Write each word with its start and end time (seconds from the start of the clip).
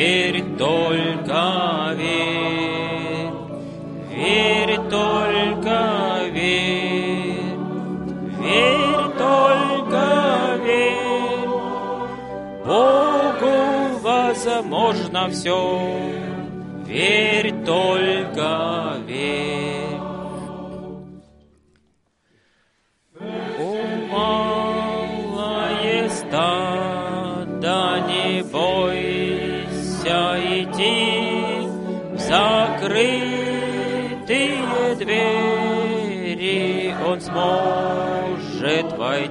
Верь 0.00 0.42
только 0.56 1.94
верь, 1.94 3.28
верь 4.08 4.76
только 4.88 5.78
верь, 6.32 7.52
верь 8.40 9.08
только 9.18 10.04
верь. 10.64 11.48
Богу 12.64 13.54
возможно 14.00 15.28
все. 15.28 15.60
Верь 16.86 17.52
только 17.66 18.94
верь. 19.06 19.09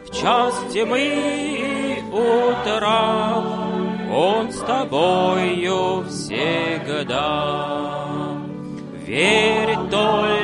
в 0.06 0.12
час 0.14 0.54
тьмы 0.74 2.04
утра 2.12 3.44
Он 4.14 4.52
с 4.52 4.58
тобою 4.60 6.04
всегда. 6.10 7.64
Верь 9.06 9.78
только 9.90 10.43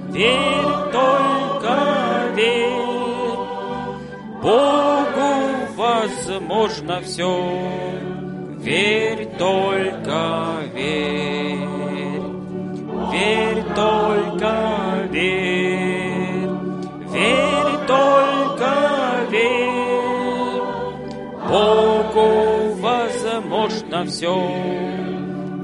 верь 0.10 0.92
только 0.92 1.78
верь. 2.36 2.76
Богу 4.42 5.34
возможно 5.76 7.02
все. 7.02 7.62
Верь 8.60 9.28
только 9.38 10.22
верь, 10.74 11.68
верь 13.12 13.64
только 13.76 14.25
возможно 23.96 24.06
все. 24.06 24.36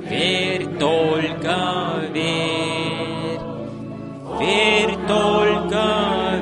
Верь 0.09 0.68
только 0.80 1.58
верь, 2.14 3.40
верь 4.40 4.97
только 5.08 5.84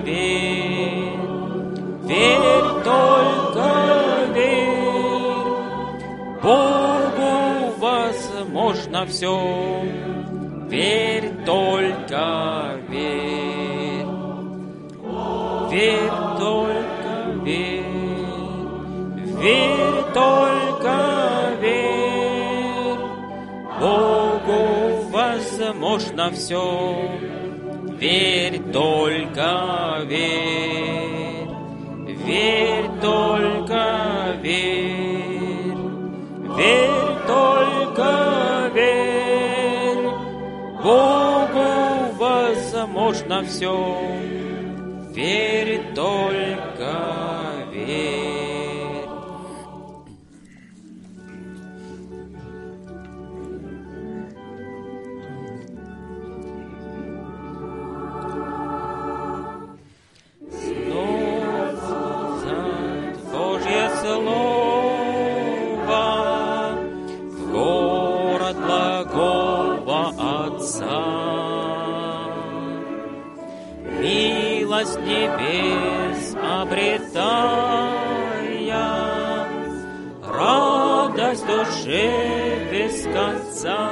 верь, 0.04 1.18
верь 2.04 2.84
только 2.84 3.68
верь. 4.34 5.50
Богу 6.44 7.74
возможно 7.80 9.06
все. 9.06 9.84
Верь 10.70 11.32
только 11.46 12.78
верь, 12.90 14.06
верь 15.72 16.12
только 16.38 17.14
верь, 17.44 17.84
верь 19.42 20.04
только 20.14 20.49
возможно 26.20 26.32
все. 26.32 27.10
Верь 27.98 28.60
только 28.72 30.02
верь, 30.06 31.48
верь 32.26 32.90
только 33.02 34.36
верь, 34.42 35.78
верь 36.58 37.16
только 37.28 38.72
верь. 38.74 40.10
Богу 40.84 41.70
возможно 42.18 43.44
все. 43.44 43.98
Верь 45.14 45.82
только 45.96 46.69
душе 81.90 82.70
без 82.72 83.04
конца. 83.04 83.90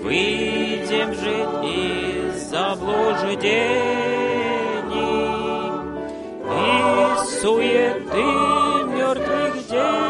Выйдем 0.00 1.14
же 1.14 1.36
из 1.64 2.50
заблуждений 2.50 3.42
и 6.44 6.60
суеты 7.40 8.28
мертвых 8.96 9.54
дел 9.68 10.02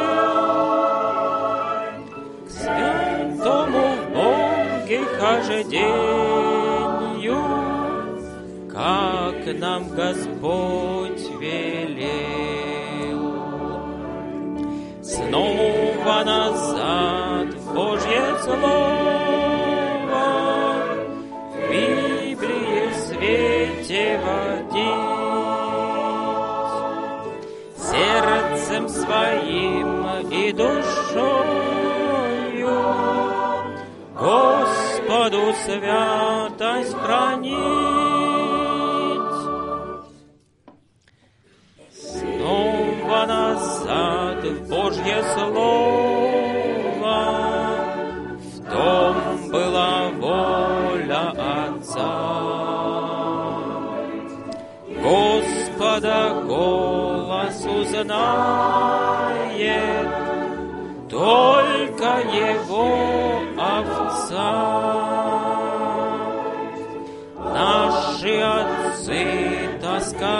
к 2.46 2.50
святому 2.50 3.84
в 3.96 4.02
Боге 4.14 5.00
хождению, 5.18 5.82
как 8.70 9.40
нам 9.58 9.82
Господь 9.90 10.91
душою 30.52 31.32
Господу 34.14 35.52
святость 35.64 36.96
хранить. 36.96 37.81
Отца. 51.92 52.32
Господа 55.02 56.42
голос 56.46 57.64
узнает 57.66 58.08
только 61.10 62.20
Его 62.32 63.40
овца. 63.58 64.52
Наши 67.52 68.40
отцы 68.40 69.68
тосковали, 69.80 70.32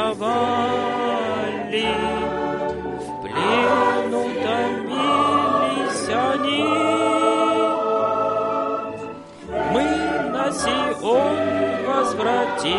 возвратились, 12.22 12.72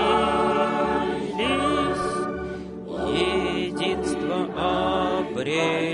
единство 3.68 4.48
обрели. 5.20 5.93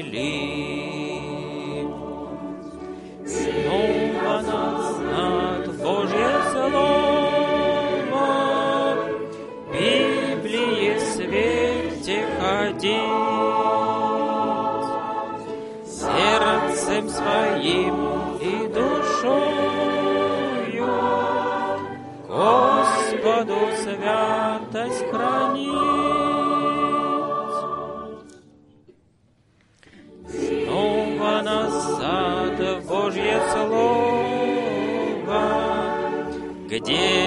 Где 36.81 37.18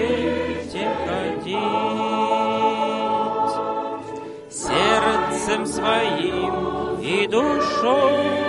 свете 0.00 0.88
ходить, 1.06 1.56
сердцем 4.50 5.66
своим 5.66 7.00
и 7.00 7.26
душою 7.26 8.40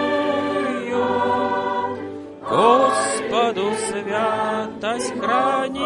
Господу 2.50 3.74
святость 3.88 5.14
хранить. 5.20 5.82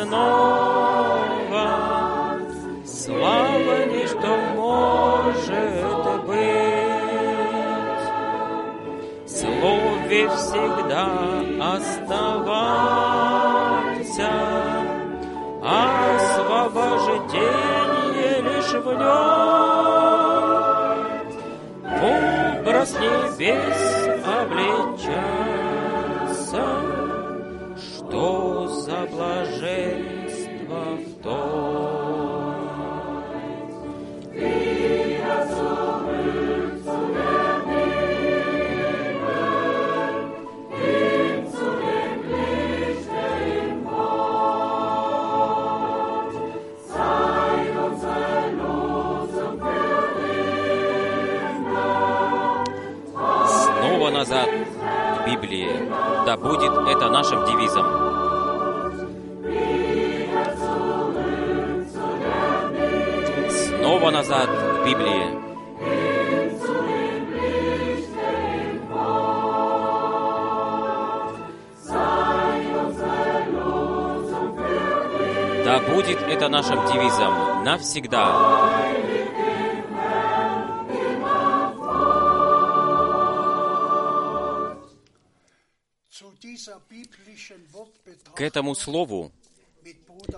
Снова, 0.04 1.68
Слава 2.84 3.86
ничто 3.86 4.36
может 4.54 6.26
быть. 6.26 8.04
Слове 9.26 10.28
всегда 10.28 11.08
оставайся, 11.74 13.02
освобождение 15.62 18.42
лишь 18.42 18.74
в 18.74 18.92
нем. 18.92 19.04
Образ 22.60 22.92
небес 23.00 23.83
будет 56.44 56.72
это 56.72 57.08
нашим 57.08 57.42
девизом. 57.46 57.86
Снова 63.50 64.10
назад 64.10 64.48
к 64.50 64.86
Библии. 64.86 65.42
Да 75.64 75.78
будет 75.88 76.20
это 76.28 76.48
нашим 76.48 76.78
девизом 76.92 77.64
навсегда. 77.64 79.03
К 88.34 88.40
этому 88.40 88.74
слову 88.74 89.32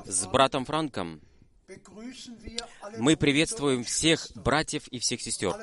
с 0.04 0.26
братом 0.26 0.64
Франком 0.64 1.20
мы 2.98 3.16
приветствуем 3.16 3.84
всех 3.84 4.30
братьев 4.34 4.86
и 4.88 4.98
всех 4.98 5.20
сестер, 5.20 5.54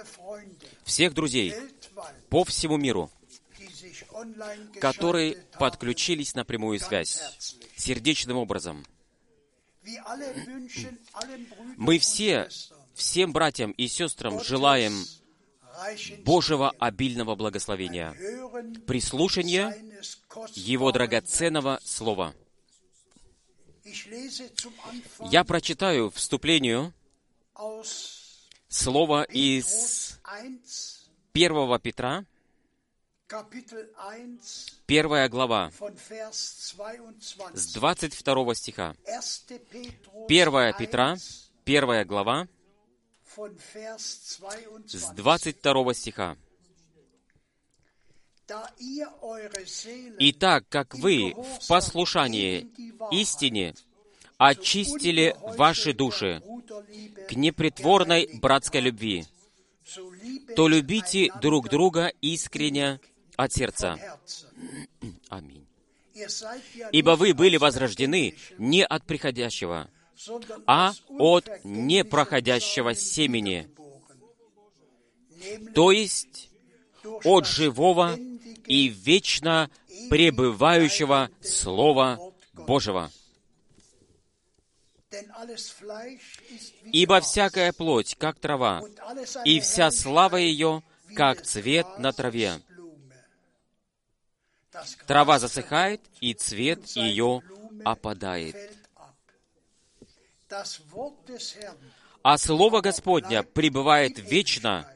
всех 0.84 1.14
друзей 1.14 1.54
по 2.30 2.44
всему 2.44 2.78
миру, 2.78 3.12
которые 4.82 5.38
подключились 5.60 6.36
на 6.36 6.44
прямую 6.44 6.80
связь 6.80 7.22
сердечным 7.76 8.38
образом. 8.38 8.86
Мы 11.78 12.00
все, 12.00 12.50
всем 12.96 13.34
братьям 13.34 13.72
и 13.72 13.88
сестрам 13.88 14.44
желаем 14.44 14.94
Божьего 16.24 16.72
обильного 16.80 17.36
благословения, 17.36 18.16
прислушания 18.86 19.76
Его 20.56 20.92
драгоценного 20.92 21.80
Слова. 21.84 22.34
Я 25.32 25.44
прочитаю 25.44 26.10
вступлению 26.12 26.94
слово 28.70 29.24
из 29.24 30.20
1 31.34 31.80
Петра, 31.80 32.26
первая 34.86 35.30
глава, 35.30 35.72
с 36.32 37.74
22 37.74 38.56
стиха. 38.56 38.96
1 40.28 40.74
Петра, 40.78 41.18
первая 41.66 42.06
глава, 42.06 42.48
с 43.98 44.40
22 45.16 45.94
стиха. 45.94 46.38
Итак, 50.20 50.66
как 50.70 50.96
вы 50.96 51.34
в 51.34 51.68
послушании 51.68 52.68
истине 53.12 53.74
очистили 54.38 55.36
ваши 55.58 55.94
души 55.94 56.42
к 57.30 57.34
непритворной 57.34 58.30
братской 58.42 58.82
любви, 58.82 59.26
то 60.56 60.68
любите 60.68 61.32
друг 61.42 61.70
друга 61.70 62.12
искренне 62.22 63.00
от 63.38 63.54
сердца. 63.54 63.98
Аминь. 65.30 65.66
Ибо 66.92 67.12
вы 67.12 67.34
были 67.34 67.58
возрождены 67.58 68.36
не 68.58 68.86
от 68.86 69.06
приходящего, 69.06 69.90
а 70.68 70.94
от 71.08 71.50
непроходящего 71.64 72.94
семени, 72.94 73.70
то 75.74 75.92
есть 75.92 76.50
от 77.24 77.48
живого 77.48 78.18
и 78.66 78.88
вечно 78.88 79.70
пребывающего 80.10 81.30
Слова 81.42 82.20
Божьего. 82.54 83.12
Ибо 86.92 87.22
всякая 87.22 87.72
плоть, 87.72 88.16
как 88.16 88.40
трава, 88.40 88.82
и 89.46 89.60
вся 89.60 89.92
слава 89.92 90.38
ее, 90.38 90.82
как 91.16 91.44
цвет 91.44 91.88
на 92.00 92.12
траве. 92.12 92.60
Трава 95.06 95.38
засыхает, 95.38 96.02
и 96.20 96.34
цвет 96.34 96.86
ее 96.96 97.42
опадает. 97.86 98.56
А 102.24 102.38
Слово 102.38 102.82
Господня 102.82 103.44
пребывает 103.44 104.18
вечно, 104.18 104.93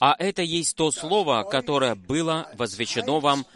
а 0.00 0.16
это 0.18 0.42
есть 0.42 0.76
то 0.76 0.90
Слово, 0.90 1.44
которое 1.44 1.94
было 1.94 2.50
возвещено 2.54 3.20
вам 3.20 3.46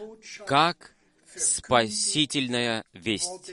как 0.45 0.95
спасительная 1.35 2.83
весть. 2.93 3.51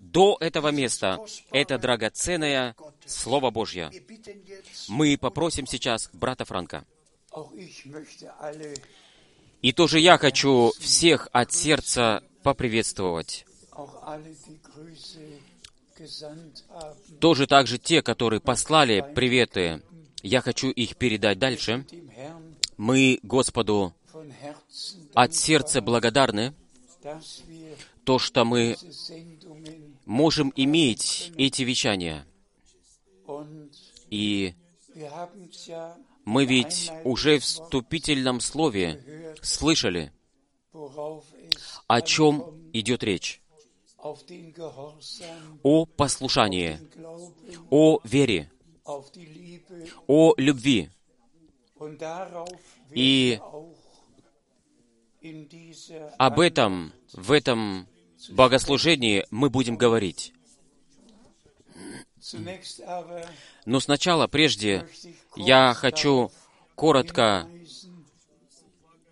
До 0.00 0.36
этого 0.40 0.68
места 0.68 1.24
это 1.50 1.78
драгоценное 1.78 2.74
Слово 3.06 3.50
Божье. 3.50 3.90
Мы 4.88 5.18
попросим 5.18 5.66
сейчас 5.66 6.08
брата 6.12 6.44
Франка. 6.44 6.84
И 9.60 9.72
тоже 9.72 10.00
я 10.00 10.18
хочу 10.18 10.72
всех 10.78 11.28
от 11.32 11.52
сердца 11.52 12.22
поприветствовать. 12.42 13.46
Тоже 17.20 17.46
также 17.46 17.78
те, 17.78 18.02
которые 18.02 18.40
послали 18.40 19.04
приветы, 19.14 19.82
я 20.22 20.40
хочу 20.40 20.70
их 20.70 20.96
передать 20.96 21.38
дальше. 21.38 21.84
Мы 22.76 23.20
Господу 23.22 23.94
от 25.14 25.34
сердца 25.34 25.80
благодарны, 25.80 26.54
то, 28.04 28.18
что 28.18 28.44
мы 28.44 28.76
можем 30.04 30.52
иметь 30.56 31.32
эти 31.36 31.62
вещания. 31.62 32.26
И 34.10 34.54
мы 36.24 36.44
ведь 36.44 36.90
уже 37.04 37.38
в 37.38 37.42
вступительном 37.42 38.40
слове 38.40 39.34
слышали, 39.42 40.12
о 41.86 42.00
чем 42.00 42.70
идет 42.72 43.02
речь. 43.02 43.41
О 44.02 45.86
послушании, 45.86 46.80
о 47.70 48.00
вере, 48.02 48.50
о 50.08 50.34
любви. 50.36 50.90
И 52.90 53.40
об 56.18 56.40
этом 56.40 56.92
в 57.12 57.30
этом 57.30 57.86
богослужении 58.30 59.24
мы 59.30 59.50
будем 59.50 59.76
говорить. 59.76 60.32
Но 63.64 63.78
сначала, 63.78 64.26
прежде, 64.26 64.88
я 65.36 65.74
хочу 65.74 66.32
коротко 66.74 67.48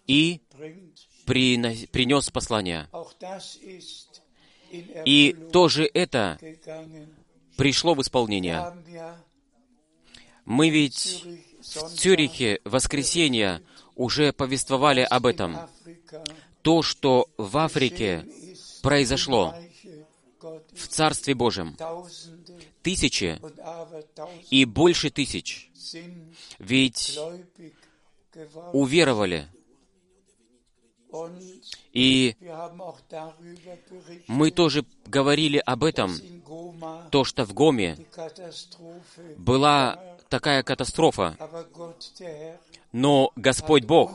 и 0.06 0.40
принес 1.26 2.30
послание. 2.30 2.88
И 5.04 5.36
тоже 5.52 5.90
это 5.92 6.38
пришло 7.56 7.94
в 7.94 8.02
исполнение. 8.02 8.72
Мы 10.44 10.70
ведь 10.70 11.24
в 11.60 11.94
Цюрихе 11.96 12.60
в 12.64 12.70
воскресенье 12.70 13.62
уже 13.94 14.32
повествовали 14.32 15.00
об 15.00 15.26
этом. 15.26 15.58
То, 16.62 16.82
что 16.82 17.28
в 17.36 17.56
Африке 17.58 18.26
произошло 18.82 19.54
в 20.40 20.88
Царстве 20.88 21.34
Божьем, 21.34 21.76
тысячи 22.82 23.40
и 24.50 24.64
больше 24.64 25.10
тысяч, 25.10 25.70
ведь 26.58 27.18
уверовали. 28.72 29.48
И 31.93 32.37
мы 34.26 34.50
тоже 34.50 34.85
говорили 35.07 35.62
об 35.64 35.85
этом, 35.85 36.14
то, 37.11 37.25
что 37.25 37.45
в 37.45 37.52
Гоме 37.52 37.99
была 39.37 39.99
такая 40.29 40.62
катастрофа. 40.62 41.37
Но 42.93 43.33
Господь 43.37 43.85
Бог, 43.85 44.12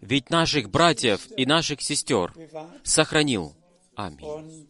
ведь 0.00 0.30
наших 0.30 0.70
братьев 0.70 1.28
и 1.36 1.46
наших 1.46 1.80
сестер 1.82 2.32
сохранил. 2.82 3.54
Аминь. 3.94 4.68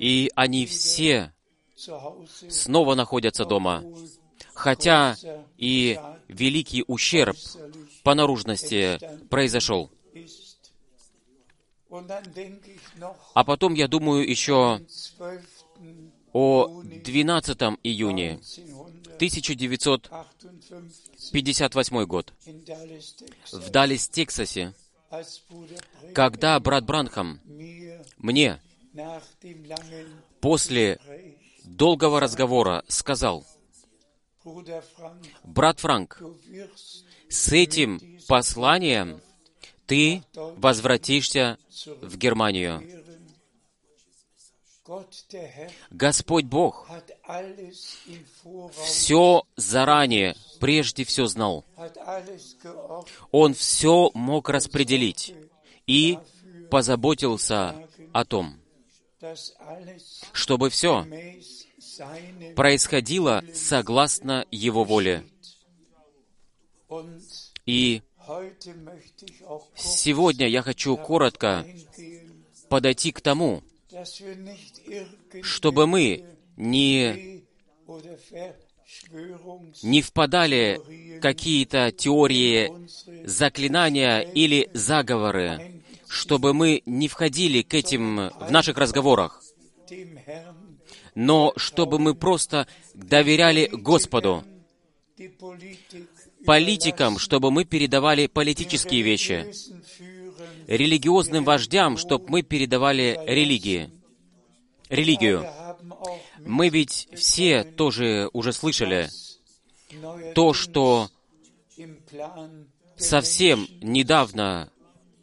И 0.00 0.30
они 0.34 0.66
все 0.66 1.32
снова 2.48 2.94
находятся 2.94 3.44
дома, 3.44 3.82
хотя 4.54 5.16
и 5.58 6.00
великий 6.28 6.84
ущерб 6.86 7.36
по 8.02 8.14
наружности 8.14 8.98
произошел. 9.28 9.90
А 13.34 13.44
потом 13.44 13.74
я 13.74 13.88
думаю 13.88 14.26
еще 14.28 14.80
о 16.32 16.82
12 16.82 17.58
июне 17.84 18.40
1958 19.16 22.04
год 22.04 22.32
в 23.52 23.70
Даллес, 23.70 24.08
Тексасе, 24.08 24.74
когда 26.14 26.58
брат 26.58 26.84
Бранхам 26.84 27.38
мне 28.18 28.60
после 30.40 30.98
долгого 31.64 32.18
разговора 32.20 32.84
сказал, 32.88 33.46
«Брат 35.42 35.80
Франк, 35.80 36.22
с 37.28 37.52
этим 37.52 38.00
посланием 38.28 39.20
ты 39.86 40.22
возвратишься 40.34 41.58
в 42.02 42.16
Германию. 42.16 42.82
Господь 45.90 46.44
Бог 46.44 46.86
все 48.84 49.44
заранее, 49.56 50.36
прежде 50.60 51.04
все 51.04 51.26
знал. 51.26 51.64
Он 53.30 53.54
все 53.54 54.10
мог 54.12 54.50
распределить 54.50 55.34
и 55.86 56.18
позаботился 56.70 57.88
о 58.12 58.24
том, 58.26 58.56
чтобы 60.32 60.68
все 60.68 61.06
происходило 62.56 63.42
согласно 63.52 64.46
Его 64.50 64.84
воле. 64.84 65.24
И 67.66 68.02
сегодня 69.76 70.48
я 70.48 70.62
хочу 70.62 70.96
коротко 70.96 71.66
подойти 72.68 73.12
к 73.12 73.20
тому, 73.20 73.62
чтобы 75.42 75.86
мы 75.86 76.24
не, 76.56 77.44
не 79.82 80.02
впадали 80.02 80.80
какие-то 81.20 81.90
теории 81.92 82.70
заклинания 83.26 84.20
или 84.20 84.70
заговоры, 84.74 85.82
чтобы 86.08 86.54
мы 86.54 86.82
не 86.86 87.08
входили 87.08 87.62
к 87.62 87.74
этим 87.74 88.30
в 88.30 88.50
наших 88.50 88.78
разговорах, 88.78 89.42
но 91.14 91.52
чтобы 91.56 91.98
мы 91.98 92.14
просто 92.14 92.66
доверяли 92.94 93.68
Господу, 93.72 94.44
политикам, 96.44 97.18
чтобы 97.18 97.50
мы 97.50 97.64
передавали 97.64 98.26
политические 98.26 99.02
вещи, 99.02 99.46
религиозным 100.66 101.44
вождям, 101.44 101.96
чтобы 101.96 102.28
мы 102.28 102.42
передавали 102.42 103.18
религии, 103.26 103.90
религию. 104.88 105.46
Мы 106.40 106.68
ведь 106.68 107.08
все 107.14 107.64
тоже 107.64 108.28
уже 108.32 108.52
слышали 108.52 109.08
то, 110.34 110.52
что 110.52 111.08
совсем 112.96 113.68
недавно 113.80 114.70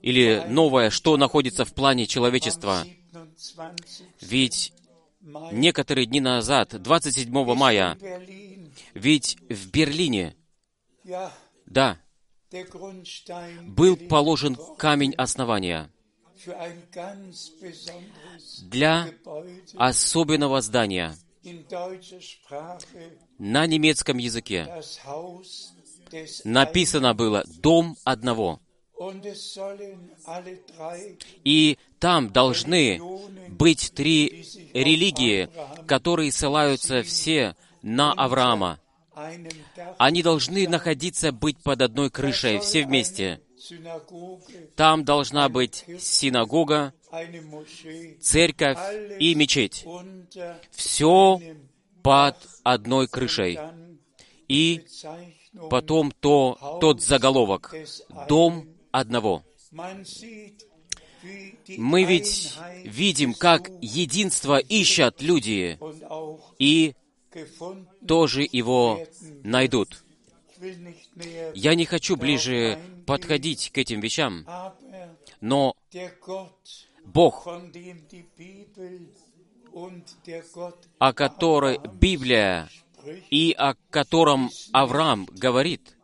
или 0.01 0.43
новое, 0.47 0.89
что 0.89 1.17
находится 1.17 1.65
в 1.65 1.73
плане 1.73 2.07
человечества. 2.07 2.85
Ведь 4.21 4.73
некоторые 5.51 6.05
дни 6.05 6.19
назад, 6.19 6.81
27 6.81 7.31
мая, 7.55 7.97
ведь 8.93 9.37
в 9.49 9.71
Берлине 9.71 10.35
да, 11.65 11.97
был 13.63 13.97
положен 13.97 14.57
камень 14.77 15.13
основания 15.15 15.89
для 18.63 19.07
особенного 19.75 20.61
здания 20.61 21.15
на 23.37 23.65
немецком 23.67 24.17
языке. 24.17 24.67
Написано 26.43 27.13
было 27.13 27.43
«Дом 27.61 27.97
одного». 28.03 28.59
И 31.43 31.77
там 32.01 32.31
должны 32.31 32.99
быть 33.49 33.93
три 33.93 34.43
религии, 34.73 35.47
которые 35.85 36.31
ссылаются 36.31 37.03
все 37.03 37.55
на 37.83 38.11
Авраама. 38.11 38.79
Они 39.99 40.23
должны 40.23 40.67
находиться, 40.67 41.31
быть 41.31 41.57
под 41.59 41.83
одной 41.83 42.09
крышей, 42.09 42.59
все 42.59 42.85
вместе. 42.85 43.39
Там 44.75 45.05
должна 45.05 45.47
быть 45.47 45.85
синагога, 45.99 46.93
церковь 48.19 48.79
и 49.19 49.35
мечеть. 49.35 49.85
Все 50.71 51.39
под 52.01 52.35
одной 52.63 53.07
крышей. 53.07 53.59
И 54.47 54.83
потом 55.69 56.11
то, 56.11 56.79
тот 56.81 57.01
заголовок 57.03 57.75
«Дом 58.27 58.67
одного». 58.91 59.43
Мы 61.77 62.03
ведь 62.03 62.57
видим, 62.83 63.33
как 63.33 63.69
единство 63.81 64.57
ищут 64.57 65.21
люди, 65.21 65.77
и 66.59 66.95
тоже 68.07 68.47
его 68.51 68.99
найдут. 69.43 70.03
Я 71.53 71.75
не 71.75 71.85
хочу 71.85 72.15
ближе 72.15 72.79
подходить 73.05 73.71
к 73.71 73.77
этим 73.77 73.99
вещам, 73.99 74.45
но 75.39 75.75
Бог, 77.05 77.47
о 80.99 81.13
которой 81.13 81.79
Библия 81.99 82.69
и 83.29 83.55
о 83.57 83.75
котором 83.89 84.51
Авраам 84.71 85.25
говорит, 85.25 85.97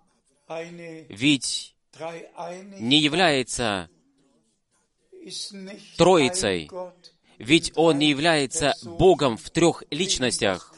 ведь 1.10 1.76
не 2.80 3.00
является 3.00 3.90
Троицей, 5.98 6.70
ведь 7.38 7.72
Он 7.76 8.00
не 8.00 8.10
является 8.10 8.74
Богом 8.84 9.38
в 9.38 9.50
трех 9.50 9.84
личностях, 9.92 10.74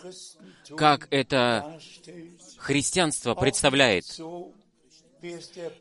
как 0.75 1.07
это 1.11 1.79
христианство 2.57 3.35
представляет. 3.35 4.19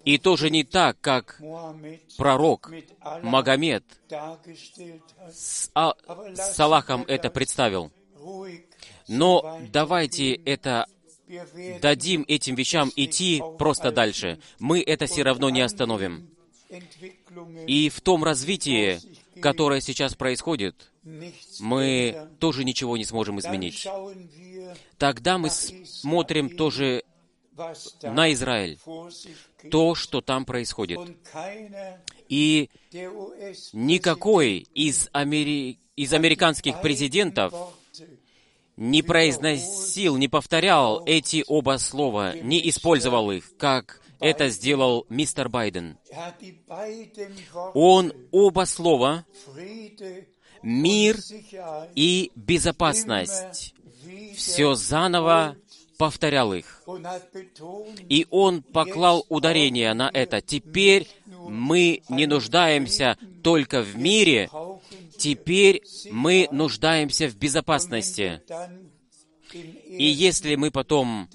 И 0.04 0.18
тоже 0.18 0.50
не 0.50 0.64
так, 0.64 1.00
как 1.00 1.40
пророк 2.16 2.72
Магомед 3.22 3.84
с, 5.30 5.70
а, 5.74 5.94
с 6.34 6.58
Аллахом 6.58 7.04
это 7.06 7.30
представил. 7.30 7.92
Но 9.06 9.60
давайте 9.70 10.34
это 10.34 10.86
дадим 11.80 12.24
этим 12.26 12.54
вещам 12.54 12.90
идти 12.96 13.42
просто 13.58 13.92
дальше. 13.92 14.40
Мы 14.58 14.82
это 14.82 15.06
все 15.06 15.22
равно 15.22 15.50
не 15.50 15.60
остановим. 15.60 16.30
И 17.66 17.88
в 17.88 18.00
том 18.00 18.24
развитии, 18.24 19.00
которое 19.40 19.80
сейчас 19.80 20.14
происходит, 20.14 20.90
мы 21.60 22.28
тоже 22.38 22.64
ничего 22.64 22.96
не 22.96 23.04
сможем 23.04 23.40
изменить. 23.40 23.86
Тогда 24.98 25.38
мы 25.38 25.50
смотрим 25.50 26.56
тоже 26.56 27.04
на 28.02 28.32
Израиль, 28.32 28.78
то, 29.70 29.94
что 29.94 30.20
там 30.20 30.44
происходит. 30.44 31.00
И 32.28 32.70
никакой 33.72 34.66
из, 34.74 35.08
амери... 35.12 35.78
из 35.96 36.12
американских 36.12 36.80
президентов 36.80 37.54
не 38.76 39.02
произносил, 39.02 40.16
не 40.18 40.28
повторял 40.28 41.02
эти 41.04 41.42
оба 41.48 41.78
слова, 41.78 42.36
не 42.36 42.68
использовал 42.68 43.32
их, 43.32 43.56
как 43.56 44.00
это 44.20 44.48
сделал 44.48 45.06
мистер 45.08 45.48
Байден. 45.48 45.98
Он 47.74 48.12
оба 48.30 48.64
слова 48.64 49.24
«мир» 50.62 51.16
и 51.94 52.32
«безопасность» 52.34 53.74
все 54.34 54.74
заново 54.74 55.56
повторял 55.98 56.54
их. 56.54 56.82
И 58.08 58.26
он 58.30 58.62
поклал 58.62 59.26
ударение 59.28 59.92
на 59.94 60.10
это. 60.12 60.40
Теперь 60.40 61.08
мы 61.26 62.02
не 62.08 62.26
нуждаемся 62.26 63.18
только 63.42 63.82
в 63.82 63.96
мире, 63.96 64.48
теперь 65.18 65.82
мы 66.10 66.48
нуждаемся 66.52 67.28
в 67.28 67.36
безопасности. 67.36 68.40
И 69.52 70.04
если 70.04 70.54
мы 70.54 70.70
потом 70.70 71.28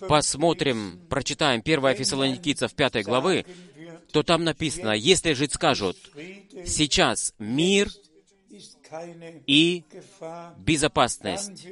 посмотрим, 0.00 1.00
прочитаем 1.08 1.62
1 1.64 1.94
Фессалоникийцев 1.94 2.74
5 2.74 3.04
главы, 3.04 3.44
то 4.12 4.22
там 4.22 4.44
написано, 4.44 4.92
если 4.92 5.32
жить 5.32 5.52
скажут, 5.54 5.96
сейчас 6.64 7.34
мир 7.38 7.88
и 9.46 9.84
безопасность, 10.58 11.66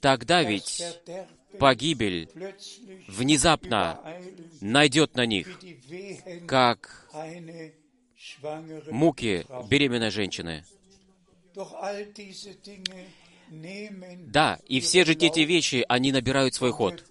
тогда 0.00 0.42
ведь 0.42 0.82
погибель 1.58 2.28
внезапно 3.08 4.00
найдет 4.60 5.14
на 5.14 5.26
них, 5.26 5.58
как 6.46 7.08
муки 8.90 9.46
беременной 9.68 10.10
женщины. 10.10 10.64
Да, 14.26 14.58
и 14.66 14.80
все 14.80 15.04
же 15.04 15.12
эти 15.12 15.40
вещи, 15.40 15.84
они 15.88 16.12
набирают 16.12 16.54
свой 16.54 16.72
ход. 16.72 17.04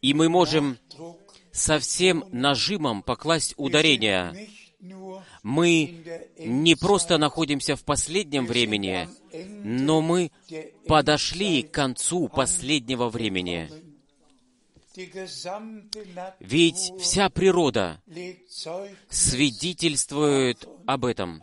И 0.00 0.14
мы 0.14 0.28
можем 0.28 0.78
со 1.52 1.78
всем 1.78 2.24
нажимом 2.32 3.02
покласть 3.02 3.54
ударение. 3.56 4.48
Мы 5.42 6.04
не 6.38 6.74
просто 6.74 7.18
находимся 7.18 7.76
в 7.76 7.84
последнем 7.84 8.46
времени, 8.46 9.08
но 9.64 10.00
мы 10.00 10.32
подошли 10.86 11.62
к 11.62 11.70
концу 11.70 12.28
последнего 12.28 13.08
времени. 13.08 13.70
Ведь 16.40 16.92
вся 17.00 17.30
природа 17.30 18.02
свидетельствует 19.08 20.68
об 20.86 21.04
этом. 21.04 21.42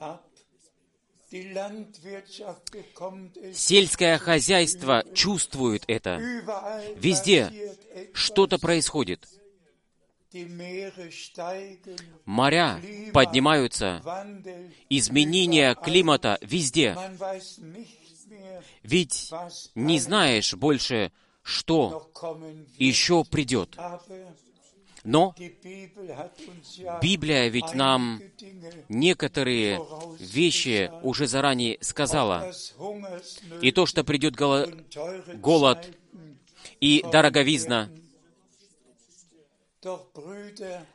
Сельское 3.53 4.17
хозяйство 4.17 5.03
чувствует 5.13 5.83
это. 5.87 6.17
Везде 6.95 7.75
что-то 8.13 8.57
происходит. 8.57 9.27
Моря 12.25 12.81
поднимаются, 13.13 14.01
изменения 14.89 15.75
климата 15.75 16.37
везде. 16.41 16.95
Ведь 18.83 19.31
не 19.75 19.99
знаешь 19.99 20.53
больше, 20.53 21.11
что 21.41 22.11
еще 22.77 23.23
придет. 23.23 23.77
Но 25.03 25.33
Библия 27.01 27.47
ведь 27.47 27.73
нам 27.73 28.21
некоторые 28.89 29.81
вещи 30.19 30.91
уже 31.01 31.27
заранее 31.27 31.77
сказала. 31.81 32.51
И 33.61 33.71
то, 33.71 33.85
что 33.85 34.03
придет 34.03 34.35
голод 34.35 35.87
и 36.79 37.03
дороговизна. 37.11 37.89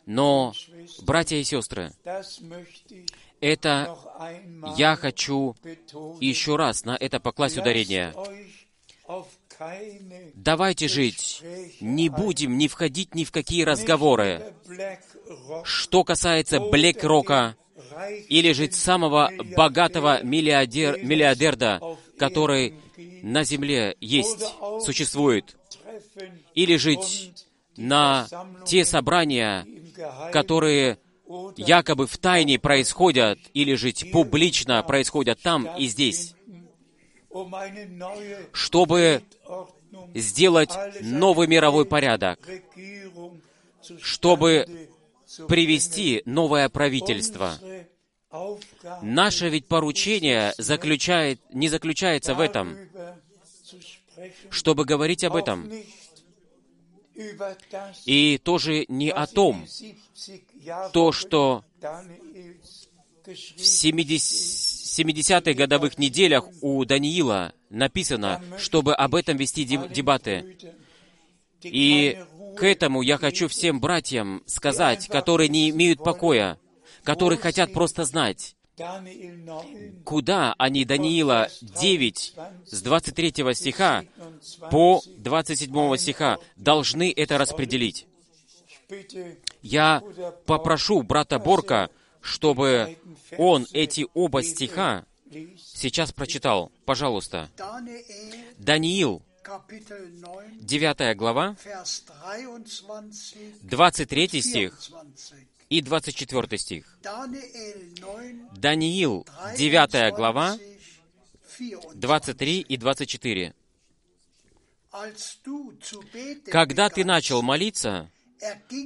Но, 0.04 0.52
братья 1.02 1.36
и 1.36 1.44
сестры, 1.44 1.92
это 3.40 3.96
я 4.76 4.96
хочу 4.96 5.56
еще 6.20 6.56
раз 6.56 6.84
на 6.84 6.96
это 6.96 7.18
покласть 7.18 7.56
ударение. 7.56 8.12
Давайте 10.35 10.88
жить. 10.88 11.42
Не 11.81 12.09
будем 12.09 12.59
не 12.59 12.68
входить 12.68 13.14
ни 13.14 13.24
в 13.24 13.31
какие 13.31 13.62
разговоры. 13.62 14.55
Что 15.64 16.05
касается 16.05 16.61
Блэк 16.61 17.03
Рока, 17.03 17.57
или 18.29 18.53
жить 18.53 18.74
самого 18.74 19.31
богатого 19.57 20.22
миллиардер, 20.22 21.03
миллиардера, 21.03 21.81
который 22.18 22.74
на 23.22 23.44
земле 23.44 23.96
есть, 24.00 24.44
существует, 24.81 25.57
или 26.55 26.77
жить 26.77 27.33
на 27.77 28.27
те 28.66 28.85
собрания, 28.85 29.66
которые 30.33 30.98
якобы 31.57 32.07
в 32.07 32.18
тайне 32.18 32.59
происходят, 32.59 33.38
или 33.55 33.74
жить 33.74 34.11
публично 34.12 34.83
происходят 34.83 35.40
там 35.40 35.66
и 35.79 35.87
здесь 35.87 36.35
чтобы 38.53 39.23
сделать 40.14 40.70
новый 41.01 41.47
мировой 41.47 41.85
порядок, 41.85 42.38
чтобы 44.01 44.88
привести 45.49 46.23
новое 46.25 46.68
правительство. 46.68 47.59
Наше 49.03 49.49
ведь 49.49 49.66
поручение 49.66 50.55
заключает, 50.59 51.40
не 51.53 51.68
заключается 51.68 52.35
в 52.35 52.40
этом, 52.40 52.77
чтобы 54.51 54.85
говорить 54.85 55.25
об 55.25 55.37
этом. 55.37 55.70
И 58.07 58.38
тоже 58.38 58.87
не 58.88 59.11
о 59.11 59.27
том, 59.27 59.66
то, 60.92 61.12
что 61.12 61.64
в 63.25 63.64
70 63.64 64.73
70-х 64.98 65.54
годовых 65.54 65.98
неделях 65.98 66.44
у 66.61 66.85
Даниила 66.85 67.52
написано, 67.70 68.42
чтобы 68.59 68.94
об 68.94 69.14
этом 69.14 69.37
вести 69.37 69.64
дебаты. 69.64 70.57
И 71.62 72.18
к 72.57 72.62
этому 72.62 73.02
я 73.02 73.16
хочу 73.18 73.48
всем 73.48 73.80
братьям 73.80 74.42
сказать, 74.46 75.09
которые 75.09 75.48
не 75.48 75.70
имеют 75.70 76.02
покоя, 76.02 76.59
которые 77.02 77.38
хотят 77.38 77.72
просто 77.72 78.04
знать, 78.04 78.54
куда 80.04 80.54
они 80.59 80.85
Даниила 80.85 81.48
9 81.61 82.35
с 82.66 82.83
23 82.83 83.54
стиха 83.54 84.04
по 84.70 85.02
27 85.18 85.96
стиха 85.96 86.38
должны 86.57 87.12
это 87.14 87.38
распределить. 87.38 88.07
Я 89.62 90.02
попрошу 90.46 91.02
брата 91.02 91.38
Борка, 91.38 91.88
чтобы 92.24 92.98
он 93.37 93.66
эти 93.72 94.06
оба 94.14 94.42
стиха 94.42 95.04
сейчас 95.58 96.10
прочитал. 96.12 96.72
Пожалуйста. 96.87 97.50
Даниил, 98.58 99.22
9 100.60 101.16
глава, 101.16 101.56
23 103.62 104.42
стих 104.42 104.78
и 105.68 105.82
24 105.82 106.58
стих. 106.58 106.98
Даниил, 108.56 109.26
9 109.56 110.14
глава, 110.14 110.58
23 111.94 112.60
и 112.60 112.76
24. 112.76 113.54
Когда 116.50 116.88
ты 116.88 117.04
начал 117.04 117.42
молиться, 117.42 118.10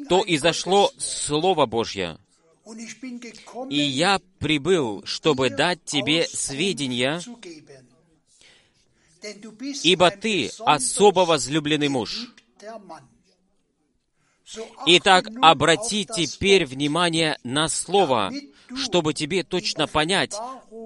то 0.09 0.25
изошло 0.27 0.91
Слово 0.99 1.67
Божье, 1.67 2.19
и 3.71 3.81
я 3.81 4.21
прибыл, 4.39 5.03
чтобы 5.05 5.51
дать 5.51 5.85
тебе 5.85 6.27
сведения, 6.27 7.21
ибо 9.83 10.11
ты 10.11 10.51
особо 10.61 11.21
возлюбленный 11.21 11.89
муж. 11.89 12.33
Итак, 14.87 15.29
обрати 15.43 16.07
теперь 16.07 16.65
внимание 16.65 17.39
на 17.45 17.69
слово, 17.69 18.33
чтобы 18.75 19.13
тебе 19.15 19.45
точно 19.45 19.87
понять 19.87 20.35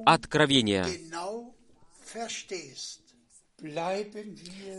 откровение. 0.05 0.87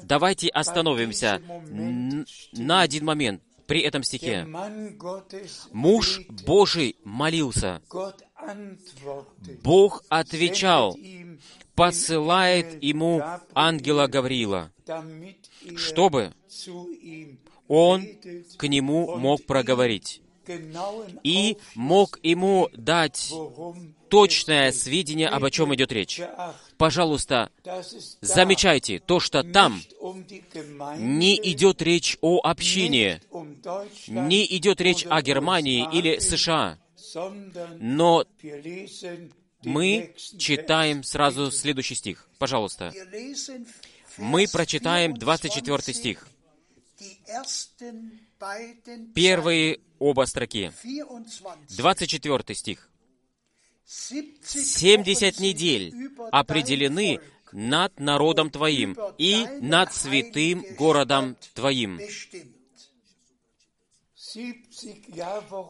Давайте 0.04 0.50
остановимся. 0.50 1.42
На 2.52 2.82
один 2.82 3.06
момент 3.06 3.42
при 3.68 3.82
этом 3.82 4.04
стихе. 4.04 4.48
Муж 5.72 6.22
Божий 6.46 6.96
молился. 7.04 7.82
Бог 9.64 10.04
отвечал, 10.10 10.98
посылает 11.76 12.84
ему 12.84 13.22
ангела 13.54 14.08
Гавриила, 14.08 14.72
чтобы 15.76 16.34
он 17.68 18.06
к 18.58 18.68
нему 18.68 19.16
мог 19.18 19.46
проговорить 19.46 20.22
и 21.24 21.58
мог 21.76 22.20
ему 22.22 22.70
дать 22.74 23.34
точное 24.10 24.72
сведение, 24.72 25.30
об 25.30 25.50
чем 25.50 25.74
идет 25.74 25.92
речь. 25.92 26.22
Пожалуйста, 26.78 27.52
замечайте 28.22 29.00
то, 29.00 29.20
что 29.20 29.44
там 29.44 29.82
не 30.98 31.36
идет 31.52 31.82
речь 31.82 32.18
о 32.22 32.40
общине, 32.44 33.22
не 34.08 34.46
идет 34.58 34.82
речь 34.82 35.06
о 35.10 35.22
Германии 35.22 35.88
или 35.92 36.20
США, 36.20 36.78
но 37.80 38.26
мы 39.64 40.14
читаем 40.38 41.04
сразу 41.04 41.52
следующий 41.52 41.96
стих. 41.96 42.28
Пожалуйста. 42.38 42.94
Мы 44.18 44.48
прочитаем 44.52 45.16
24 45.16 45.82
стих. 45.94 46.28
Первые 49.16 49.80
оба 50.00 50.26
строки. 50.26 50.72
24 51.70 52.56
стих. 52.56 52.90
«Семьдесят 53.94 55.40
недель 55.40 55.94
определены 56.32 57.20
над 57.52 58.00
народом 58.00 58.50
Твоим 58.50 58.98
и 59.20 59.46
над 59.62 59.94
святым 59.94 60.66
городом 60.76 61.38
Твоим». 61.54 62.00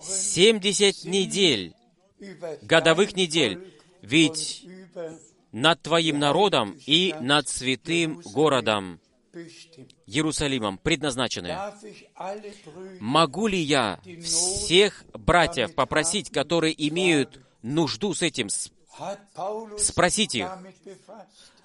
Семьдесят 0.01 1.03
недель, 1.03 1.73
годовых 2.61 3.15
недель, 3.15 3.77
ведь 4.01 4.65
над 5.51 5.81
Твоим 5.81 6.19
народом 6.19 6.79
и 6.85 7.13
над 7.19 7.49
святым 7.49 8.21
городом 8.21 9.01
Иерусалимом 10.07 10.77
предназначены. 10.77 11.57
Могу 13.01 13.47
ли 13.47 13.59
я 13.59 13.99
всех 14.23 15.03
братьев 15.13 15.75
попросить, 15.75 16.29
которые 16.29 16.73
имеют 16.87 17.41
нужду 17.63 18.13
с 18.13 18.21
этим, 18.21 18.49
спросить 19.79 20.35
их, 20.35 20.47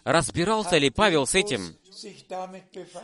разбирался 0.04 0.78
ли 0.78 0.90
Павел 0.90 1.26
с 1.26 1.34
этим? 1.34 1.76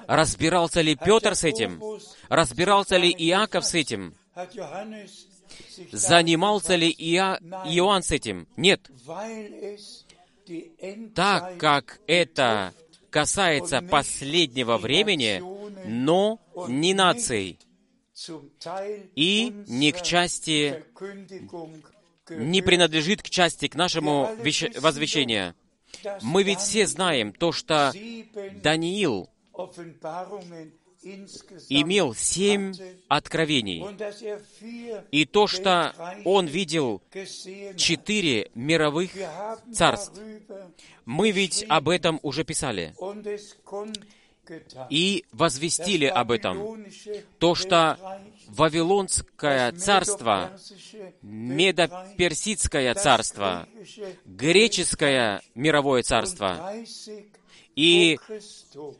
Разбирался 0.06 0.80
ли 0.80 0.96
Петр 0.96 1.34
с 1.34 1.44
этим? 1.44 1.82
Разбирался 2.28 2.96
ли 2.96 3.10
Иаков 3.10 3.66
с 3.66 3.74
этим? 3.74 4.14
Занимался 5.92 6.76
ли 6.76 6.90
Иа... 6.90 7.38
Иоанн 7.66 8.02
с 8.02 8.10
этим? 8.10 8.48
Нет. 8.56 8.88
Так 11.14 11.58
как 11.58 12.00
это 12.06 12.74
касается 13.10 13.80
последнего 13.80 14.76
времени, 14.76 15.42
но 15.86 16.40
не 16.68 16.94
наций, 16.94 17.58
и 19.14 19.52
не 19.68 19.92
к 19.92 20.02
части, 20.02 20.84
не 22.30 22.62
принадлежит 22.62 23.22
к 23.22 23.30
части, 23.30 23.68
к 23.68 23.74
нашему 23.74 24.30
возвещению. 24.80 25.54
Мы 26.22 26.42
ведь 26.42 26.60
все 26.60 26.86
знаем 26.86 27.32
то, 27.32 27.52
что 27.52 27.92
Даниил 28.62 29.30
имел 31.68 32.14
семь 32.14 32.72
откровений. 33.08 33.84
И 35.10 35.24
то, 35.26 35.46
что 35.46 35.94
он 36.24 36.46
видел 36.46 37.02
четыре 37.76 38.50
мировых 38.54 39.10
царств. 39.72 40.18
Мы 41.04 41.30
ведь 41.30 41.64
об 41.68 41.88
этом 41.88 42.18
уже 42.22 42.44
писали. 42.44 42.94
И 44.90 45.24
возвестили 45.32 46.06
об 46.06 46.30
этом. 46.30 46.86
То, 47.38 47.54
что 47.54 47.98
Вавилонское 48.48 49.72
царство, 49.72 50.50
Медоперсидское 51.22 52.94
царство, 52.94 53.68
Греческое 54.24 55.42
мировое 55.54 56.02
царство 56.02 56.72
и 57.76 58.18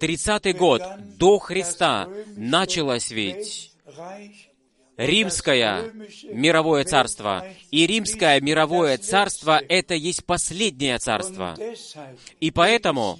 30-й 0.01 0.53
год 0.53 0.83
до 1.17 1.39
Христа 1.39 2.09
началось 2.37 3.11
ведь 3.11 3.73
Римское 4.97 5.93
мировое 6.25 6.85
царство. 6.85 7.47
И 7.71 7.87
Римское 7.87 8.41
мировое 8.41 8.99
царство— 8.99 9.61
это 9.69 9.95
есть 9.95 10.25
последнее 10.25 10.99
царство. 10.99 11.57
И 12.41 12.51
поэтому 12.51 13.19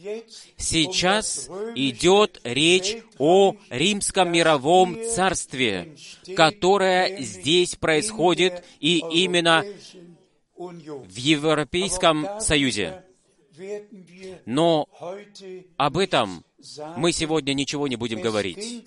сейчас 0.57 1.49
идет 1.75 2.41
речь 2.45 2.97
о 3.19 3.57
Римском 3.71 4.31
мировом 4.31 4.97
царстве, 5.15 5.97
которое 6.37 7.21
здесь 7.21 7.75
происходит 7.77 8.65
и 8.81 8.99
именно 8.99 9.65
в 10.57 11.17
Европейском 11.17 12.41
Союзе. 12.41 13.03
Но 14.47 14.89
об 15.77 15.99
этом 15.99 16.45
мы 16.97 17.13
сегодня 17.13 17.53
ничего 17.53 17.89
не 17.89 17.97
будем 17.97 18.21
говорить. 18.21 18.87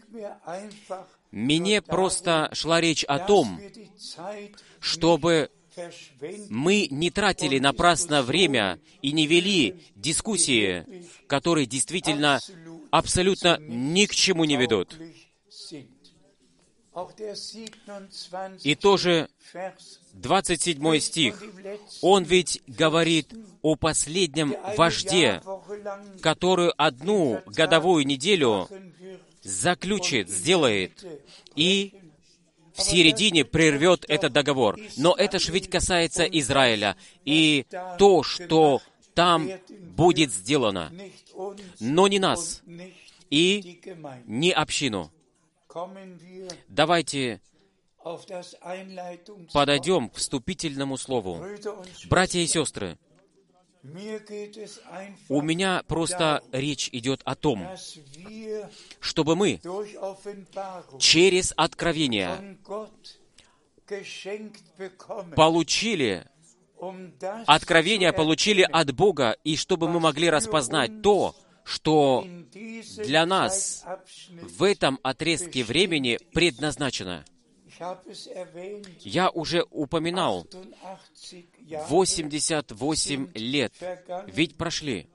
Мне 1.31 1.81
просто 1.81 2.49
шла 2.53 2.79
речь 2.81 3.03
о 3.03 3.19
том, 3.19 3.59
чтобы 4.79 5.49
мы 6.49 6.87
не 6.89 7.11
тратили 7.11 7.59
напрасно 7.59 8.23
время 8.23 8.79
и 9.01 9.11
не 9.11 9.27
вели 9.27 9.83
дискуссии, 9.95 10.85
которые 11.27 11.65
действительно 11.65 12.39
абсолютно 12.89 13.57
ни 13.59 14.05
к 14.05 14.15
чему 14.15 14.45
не 14.45 14.55
ведут. 14.55 14.97
И 18.63 18.73
тоже 18.73 19.29
27 20.13 20.99
стих, 20.99 21.43
он 22.01 22.23
ведь 22.23 22.63
говорит 22.65 23.33
о 23.61 23.75
последнем 23.75 24.55
вожде, 24.75 25.43
которую 26.21 26.73
одну 26.75 27.41
годовую 27.45 28.07
неделю 28.07 28.67
заключит, 29.47 30.29
сделает, 30.29 31.05
и 31.55 31.93
в 32.73 32.81
середине 32.81 33.45
прервет 33.45 34.05
этот 34.07 34.33
договор. 34.33 34.77
Но 34.97 35.15
это 35.15 35.39
же 35.39 35.51
ведь 35.51 35.69
касается 35.69 36.25
Израиля. 36.25 36.97
И 37.25 37.65
то, 37.97 38.23
что 38.23 38.81
там 39.15 39.49
будет 39.95 40.31
сделано, 40.31 40.91
но 41.79 42.07
не 42.07 42.19
нас, 42.19 42.62
и 43.29 43.81
не 44.25 44.51
общину. 44.51 45.12
Давайте 46.67 47.41
подойдем 49.53 50.10
к 50.10 50.15
вступительному 50.15 50.97
слову. 50.97 51.43
Братья 52.10 52.39
и 52.39 52.47
сестры, 52.47 52.97
у 55.30 55.41
меня 55.41 55.84
просто 55.88 56.43
речь 56.52 56.89
идет 56.91 57.21
о 57.23 57.36
том, 57.36 57.67
чтобы 59.00 59.36
мы 59.36 59.60
через 61.00 61.54
откровение 61.56 62.58
получили 65.36 66.26
откровение 67.47 68.13
получили 68.13 68.62
от 68.62 68.91
Бога, 68.93 69.38
и 69.43 69.56
чтобы 69.56 69.89
мы 69.89 70.00
могли 70.00 70.30
распознать 70.30 71.02
то, 71.02 71.36
что 71.63 72.26
для 73.04 73.26
нас 73.26 73.84
в 74.30 74.63
этом 74.63 75.00
отрезке 75.04 75.63
времени 75.63 76.19
предназначено. 76.34 77.26
Я 78.99 79.29
уже 79.29 79.65
упоминал, 79.69 80.47
88 81.89 83.31
лет. 83.35 83.73
Ведь 84.27 84.57
прошли, 84.57 85.07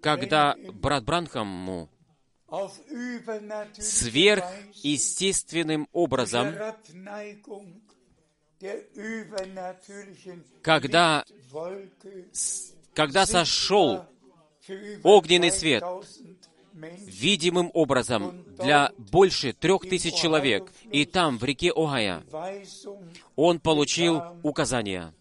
когда 0.00 0.56
брат 0.72 1.04
Бранхаму 1.04 1.90
сверхъестественным 3.78 5.86
образом, 5.92 6.54
когда, 10.62 11.24
когда 12.94 13.26
сошел 13.26 14.06
огненный 15.02 15.52
свет 15.52 15.84
видимым 17.06 17.70
образом 17.74 18.44
для 18.58 18.92
больше 18.96 19.52
трех 19.52 19.82
тысяч 19.82 20.14
человек, 20.14 20.72
и 20.90 21.04
там, 21.04 21.38
в 21.38 21.44
реке 21.44 21.72
Огая, 21.74 22.22
он 23.36 23.60
получил 23.60 24.22
указания, 24.42 25.14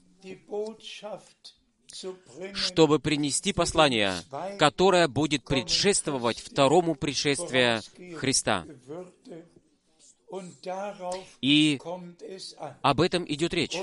чтобы 2.53 2.99
принести 2.99 3.53
послание, 3.53 4.13
которое 4.59 5.07
будет 5.07 5.43
предшествовать 5.43 6.39
второму 6.39 6.95
пришествию 6.95 7.81
Христа. 8.17 8.65
И 11.41 11.79
об 12.81 13.01
этом 13.01 13.25
идет 13.27 13.53
речь. 13.53 13.77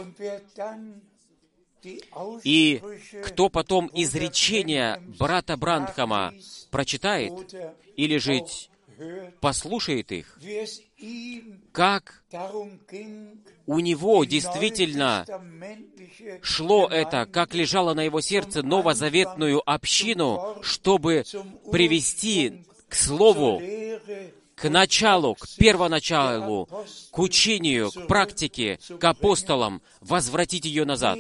И 2.45 2.83
кто 3.25 3.49
потом 3.49 3.91
изречение 3.93 5.01
брата 5.19 5.57
Брандхама 5.57 6.33
прочитает 6.71 7.55
или 7.97 8.19
же 8.19 8.45
послушает 9.41 10.13
их, 10.13 10.39
как 11.73 12.23
у 13.67 13.81
него 13.81 14.25
действительно 14.25 15.27
шло 16.43 16.89
это, 16.89 17.27
как 17.27 17.55
лежало 17.55 17.95
на 17.95 18.03
его 18.03 18.21
сердце 18.21 18.63
новозаветную 18.63 19.63
общину, 19.69 20.59
чтобы 20.63 21.25
привести 21.73 22.65
к 22.89 22.95
Слову, 22.95 23.61
к 24.55 24.69
началу, 24.69 25.35
к 25.35 25.49
первоначалу, 25.57 26.69
к 27.11 27.19
учению, 27.19 27.91
к 27.91 28.07
практике, 28.07 28.79
к 28.99 29.05
апостолам, 29.05 29.83
возвратить 30.01 30.65
ее 30.65 30.85
назад. 30.85 31.19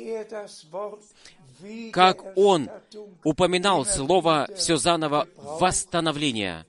Как 1.92 2.36
он 2.36 2.68
упоминал 3.22 3.86
слово 3.86 4.48
«все 4.56 4.76
заново 4.76 5.28
восстановление». 5.36 6.66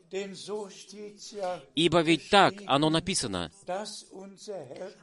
Ибо 1.76 2.02
ведь 2.02 2.30
так 2.30 2.54
оно 2.66 2.90
написано, 2.90 3.52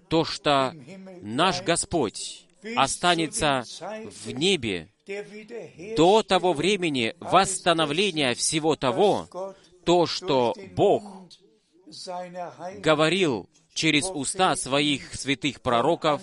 то, 0.08 0.24
что 0.24 0.74
наш 1.20 1.62
Господь 1.62 2.46
останется 2.76 3.64
в 4.24 4.30
небе 4.30 4.88
до 5.96 6.22
того 6.22 6.52
времени 6.52 7.14
восстановления 7.18 8.34
всего 8.34 8.76
того, 8.76 9.28
то, 9.84 10.06
что 10.06 10.54
Бог 10.76 11.28
говорил 12.78 13.48
через 13.74 14.06
уста 14.06 14.56
своих 14.56 15.14
святых 15.14 15.60
пророков 15.60 16.22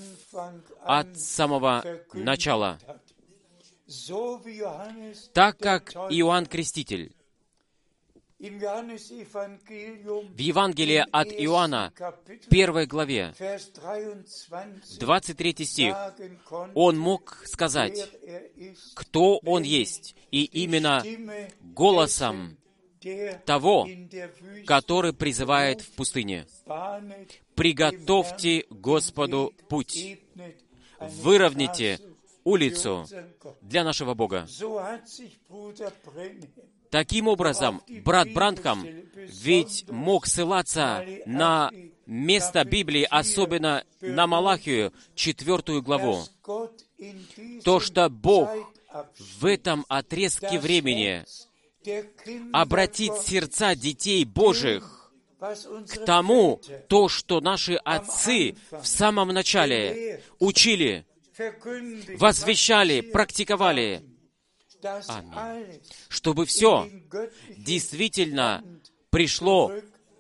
от 0.83 1.17
самого 1.17 1.83
начала. 2.13 2.79
Так 5.33 5.57
как 5.57 5.95
Иоанн 5.95 6.45
Креститель 6.45 7.13
в 8.39 10.39
Евангелии 10.39 11.05
от 11.11 11.27
Иоанна, 11.27 11.91
первой 12.49 12.85
главе, 12.85 13.33
23 14.99 15.65
стих, 15.65 15.95
он 16.73 16.97
мог 16.97 17.43
сказать, 17.45 18.09
кто 18.95 19.39
он 19.39 19.63
есть, 19.63 20.15
и 20.31 20.45
именно 20.45 21.03
голосом 21.59 22.57
того, 23.45 23.87
который 24.65 25.13
призывает 25.13 25.81
в 25.81 25.91
пустыне. 25.91 26.45
«Приготовьте 27.55 28.65
Господу 28.69 29.53
путь, 29.67 30.19
выровняйте 30.99 31.99
улицу 32.43 33.07
для 33.61 33.83
нашего 33.83 34.13
Бога». 34.13 34.47
Таким 36.89 37.27
образом, 37.27 37.83
брат 38.03 38.31
Брандхам 38.33 38.85
ведь 39.13 39.85
мог 39.89 40.25
ссылаться 40.25 41.05
на 41.25 41.71
место 42.07 42.63
Библии, 42.65 43.07
особенно 43.09 43.83
на 44.01 44.25
Малахию, 44.25 44.91
четвертую 45.13 45.83
главу. 45.83 46.23
То, 47.63 47.79
что 47.79 48.09
Бог 48.09 48.49
в 49.39 49.45
этом 49.45 49.85
отрезке 49.87 50.59
времени 50.59 51.23
обратит 52.53 53.13
сердца 53.17 53.75
детей 53.75 54.25
Божьих 54.25 55.11
к 55.39 56.05
тому, 56.05 56.61
то, 56.87 57.07
что 57.07 57.39
наши 57.39 57.75
отцы 57.75 58.55
в 58.71 58.85
самом 58.85 59.29
начале 59.29 60.21
учили, 60.39 61.05
возвещали, 62.17 63.01
практиковали. 63.01 64.03
Аминь. 65.07 65.81
Чтобы 66.09 66.45
все 66.45 66.89
действительно 67.57 68.63
пришло 69.09 69.71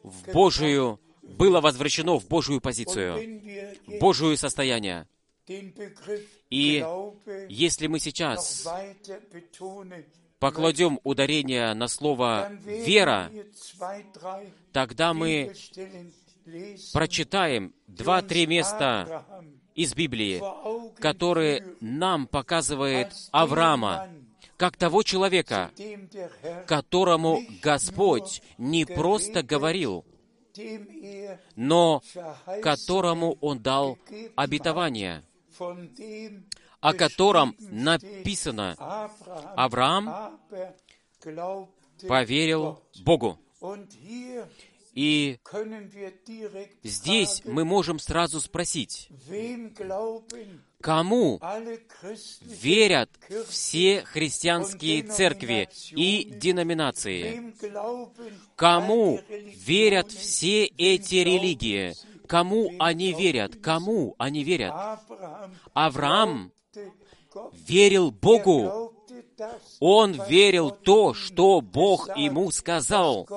в 0.03 0.31
Божию, 0.31 0.99
было 1.21 1.61
возвращено 1.61 2.19
в 2.19 2.27
Божию 2.27 2.61
позицию, 2.61 3.75
в 3.87 3.99
Божию 3.99 4.37
состояние. 4.37 5.07
И 6.49 6.85
если 7.49 7.87
мы 7.87 7.99
сейчас 7.99 8.67
покладем 10.39 10.99
ударение 11.03 11.73
на 11.73 11.87
слово 11.87 12.51
«вера», 12.65 13.31
тогда 14.71 15.13
мы 15.13 15.53
прочитаем 16.93 17.73
два-три 17.87 18.47
места 18.47 19.25
из 19.75 19.93
Библии, 19.93 20.41
которые 20.99 21.75
нам 21.79 22.27
показывает 22.27 23.13
Авраама, 23.31 24.09
как 24.57 24.75
того 24.75 25.03
человека, 25.03 25.71
которому 26.67 27.41
Господь 27.61 28.41
не 28.57 28.85
просто 28.85 29.43
говорил, 29.43 30.05
но 31.55 32.01
которому 32.61 33.37
Он 33.39 33.59
дал 33.59 33.97
обетование, 34.35 35.23
о 36.81 36.93
котором 36.93 37.55
написано, 37.59 38.75
Авраам 39.55 40.39
поверил 42.07 42.81
Богу. 43.03 43.39
И 44.93 45.39
здесь 46.83 47.41
мы 47.45 47.63
можем 47.63 47.99
сразу 47.99 48.41
спросить, 48.41 49.09
кому 50.81 51.39
верят 52.41 53.09
все 53.47 54.03
христианские 54.03 55.03
церкви 55.03 55.69
и 55.91 56.23
деноминации? 56.25 57.53
Кому 58.55 59.21
верят 59.55 60.11
все 60.11 60.65
эти 60.65 61.15
религии? 61.15 61.93
Кому 62.27 62.71
они 62.79 63.13
верят? 63.13 63.55
Кому 63.61 64.15
они 64.17 64.43
верят? 64.43 64.73
Авраам 65.73 66.51
верил 67.67 68.11
Богу. 68.11 68.93
Он 69.79 70.21
верил 70.27 70.71
то, 70.71 71.13
что 71.13 71.61
Бог 71.61 72.15
ему 72.17 72.51
сказал, 72.51 73.27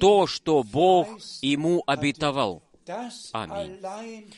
то, 0.00 0.26
что 0.26 0.62
Бог 0.62 1.08
ему 1.42 1.82
обетовал. 1.86 2.62
Аминь. 3.32 4.32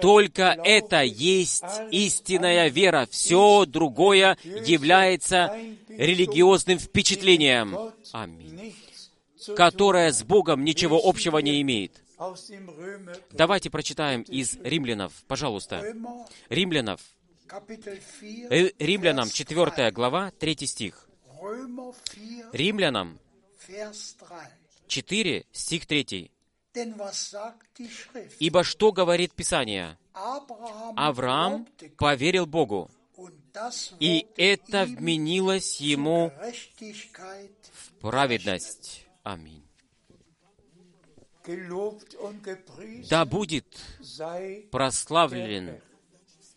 Только 0.00 0.58
это 0.64 1.02
есть 1.02 1.64
истинная 1.90 2.68
вера. 2.68 3.06
Все 3.10 3.66
другое 3.66 4.38
является 4.44 5.54
религиозным 5.88 6.78
впечатлением. 6.78 7.76
Аминь. 8.12 8.74
Которое 9.56 10.12
с 10.12 10.22
Богом 10.22 10.64
ничего 10.64 11.00
общего 11.02 11.38
не 11.38 11.60
имеет. 11.62 12.00
Давайте 13.32 13.68
прочитаем 13.68 14.22
из 14.22 14.56
Римлянов, 14.62 15.12
пожалуйста. 15.26 15.82
Римлянов, 16.48 17.00
Римлянам 18.78 19.28
4 19.28 19.90
глава, 19.90 20.30
3 20.30 20.66
стих. 20.66 21.08
Римлянам 22.52 23.18
4, 24.86 25.44
стих 25.52 25.86
3. 25.86 26.30
Ибо 28.38 28.64
что 28.64 28.92
говорит 28.92 29.34
Писание? 29.34 29.98
Авраам 30.96 31.66
поверил 31.98 32.46
Богу, 32.46 32.90
и 34.00 34.26
это 34.36 34.84
вменилось 34.86 35.80
ему 35.80 36.32
в 37.72 38.00
праведность. 38.00 39.06
Аминь. 39.22 39.62
Да 43.10 43.24
будет 43.24 43.66
прославлен 44.70 45.80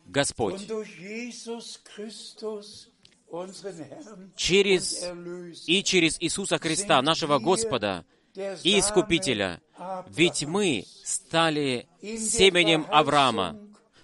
Господь 0.05 0.61
через 4.35 5.05
и 5.67 5.83
через 5.83 6.17
Иисуса 6.21 6.57
Христа, 6.57 7.01
нашего 7.01 7.39
Господа 7.39 8.05
и 8.35 8.79
Искупителя. 8.79 9.61
Ведь 10.09 10.45
мы 10.45 10.85
стали 11.03 11.87
семенем 12.01 12.85
Авраама. 12.89 13.59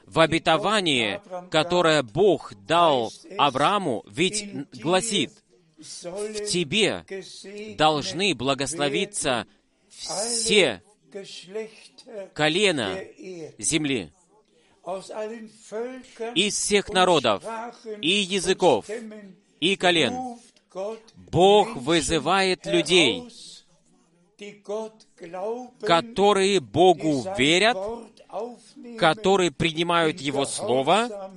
В 0.06 0.20
обетовании, 0.20 1.22
которое 1.50 2.04
Бог 2.04 2.54
дал 2.66 3.14
Аврааму, 3.38 4.04
ведь 4.08 4.46
гласит, 4.74 5.32
в 5.78 6.46
тебе 6.48 7.06
должны 7.78 8.36
благословиться 8.36 9.48
все 9.90 10.84
колена 12.34 13.00
земли 13.58 14.12
из 16.36 16.56
всех 16.56 16.90
народов 16.90 17.44
и 18.02 18.10
языков 18.10 18.86
и 19.60 19.76
колен. 19.76 20.38
Бог 21.32 21.76
вызывает 21.76 22.66
людей, 22.66 23.30
которые 25.82 26.60
Богу 26.60 27.26
верят, 27.38 27.78
которые 28.98 29.52
принимают 29.52 30.20
Его 30.20 30.46
Слово 30.46 31.32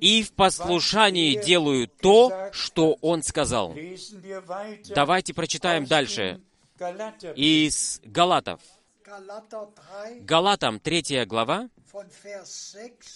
и 0.00 0.22
в 0.22 0.32
послушании 0.32 1.40
делают 1.42 1.96
то, 1.98 2.50
что 2.52 2.98
Он 3.00 3.22
сказал. 3.22 3.74
Давайте 4.88 5.32
прочитаем 5.32 5.86
дальше 5.86 6.40
из 7.36 8.00
Галатов. 8.04 8.60
Галатам 10.20 10.80
3 10.80 11.24
глава, 11.26 11.68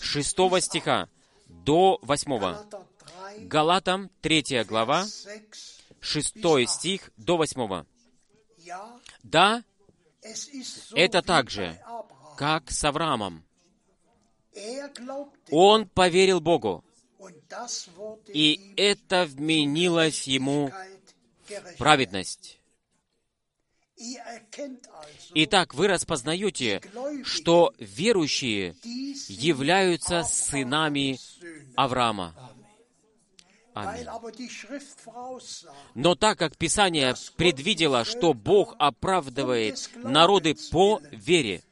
6 0.00 0.60
стиха 0.60 1.08
до 1.46 1.98
8. 2.02 3.48
Галатам 3.48 4.10
3 4.20 4.64
глава, 4.64 5.06
6 6.00 6.68
стих 6.68 7.10
до 7.16 7.36
8. 7.36 7.84
Да, 9.22 9.64
это 10.94 11.22
так 11.22 11.50
же, 11.50 11.80
как 12.36 12.70
с 12.70 12.84
Авраамом. 12.84 13.44
Он 15.50 15.88
поверил 15.88 16.40
Богу, 16.40 16.84
и 18.28 18.74
это 18.76 19.24
вменилось 19.26 20.24
ему 20.24 20.70
в 21.48 21.76
праведность. 21.76 22.57
Итак, 25.34 25.74
вы 25.74 25.88
распознаете, 25.88 26.80
что 27.24 27.72
верующие 27.78 28.74
являются 29.28 30.22
сынами 30.22 31.18
Авраама. 31.76 32.34
Аминь. 33.74 34.06
Но 35.94 36.14
так 36.14 36.38
как 36.38 36.56
Писание 36.56 37.14
предвидело, 37.36 38.04
что 38.04 38.34
Бог 38.34 38.74
оправдывает 38.78 39.90
народы 39.96 40.56
по 40.72 41.00
вере, 41.12 41.62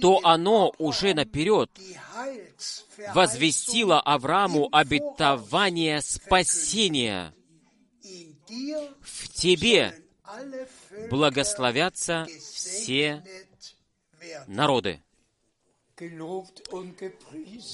то 0.00 0.20
оно 0.22 0.72
уже 0.78 1.12
наперед 1.12 1.70
возвестило 3.14 4.00
Аврааму 4.00 4.68
обетование 4.72 6.00
спасения. 6.00 7.34
В 9.00 9.28
тебе 9.28 9.94
благословятся 11.10 12.26
все 12.52 13.24
народы. 14.46 15.00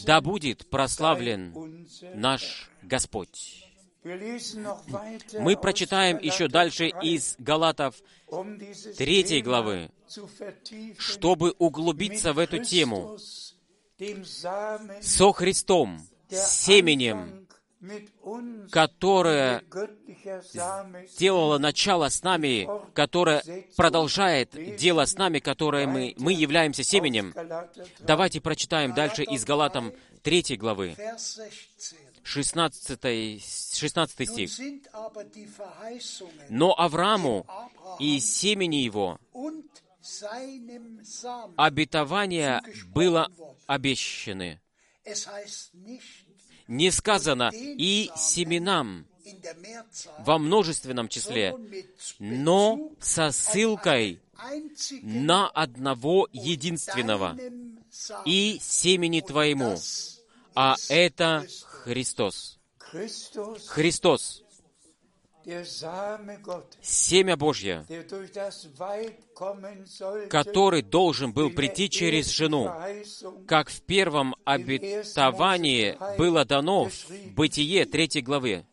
Да 0.05 0.21
будет 0.21 0.69
прославлен 0.69 1.87
наш 2.15 2.71
Господь. 2.83 3.63
Мы 4.05 5.57
прочитаем 5.57 6.19
еще 6.19 6.49
дальше 6.49 6.89
из 7.03 7.37
Галатов 7.39 7.97
3 8.29 9.43
главы, 9.43 9.91
чтобы 10.99 11.53
углубиться 11.59 12.33
в 12.33 12.39
эту 12.39 12.63
тему 12.63 13.19
со 15.01 15.33
Христом, 15.33 16.01
семенем, 16.31 17.46
которое 18.71 19.63
сделало 21.09 21.59
начало 21.59 22.09
с 22.09 22.23
нами, 22.23 22.69
которое 22.95 23.43
продолжает 23.77 24.51
дело 24.77 25.05
с 25.05 25.15
нами, 25.15 25.39
которое 25.39 25.87
мы, 25.87 26.15
мы 26.19 26.33
являемся 26.33 26.83
семенем. 26.83 27.35
Давайте 28.01 28.41
прочитаем 28.41 28.95
дальше 28.95 29.23
из 29.23 29.45
Галатам 29.45 29.93
3 30.23 30.57
главы, 30.57 30.97
16, 32.23 33.77
16 33.77 34.29
стих. 34.29 34.51
«Но 36.49 36.75
Аврааму 36.77 37.47
и 38.01 38.19
семени 38.19 38.77
его 38.77 39.19
обетование 41.57 42.63
было 42.89 43.31
обещаны. 43.67 44.61
Не 46.69 46.91
сказано 46.91 47.51
«и 47.53 48.11
семенам» 48.17 49.07
во 50.21 50.39
множественном 50.39 51.09
числе, 51.09 51.55
но 52.19 52.91
со 53.01 53.31
ссылкой 53.33 54.21
на 55.03 55.49
одного 55.49 56.29
единственного 56.33 57.37
и 58.25 58.59
семени 58.61 59.21
Твоему, 59.21 59.79
а 60.55 60.77
это 60.89 61.47
Христос. 61.65 62.59
Христос, 63.67 64.45
семя 66.83 67.37
Божье, 67.37 67.87
который 70.29 70.83
должен 70.83 71.33
был 71.33 71.51
прийти 71.51 71.89
через 71.89 72.29
жену, 72.29 72.71
как 73.47 73.71
в 73.71 73.81
первом 73.83 74.35
обетовании 74.45 75.97
было 76.19 76.45
дано 76.45 76.89
в 76.89 77.11
Бытие 77.35 77.85
3 77.85 78.23
главе. 78.23 78.67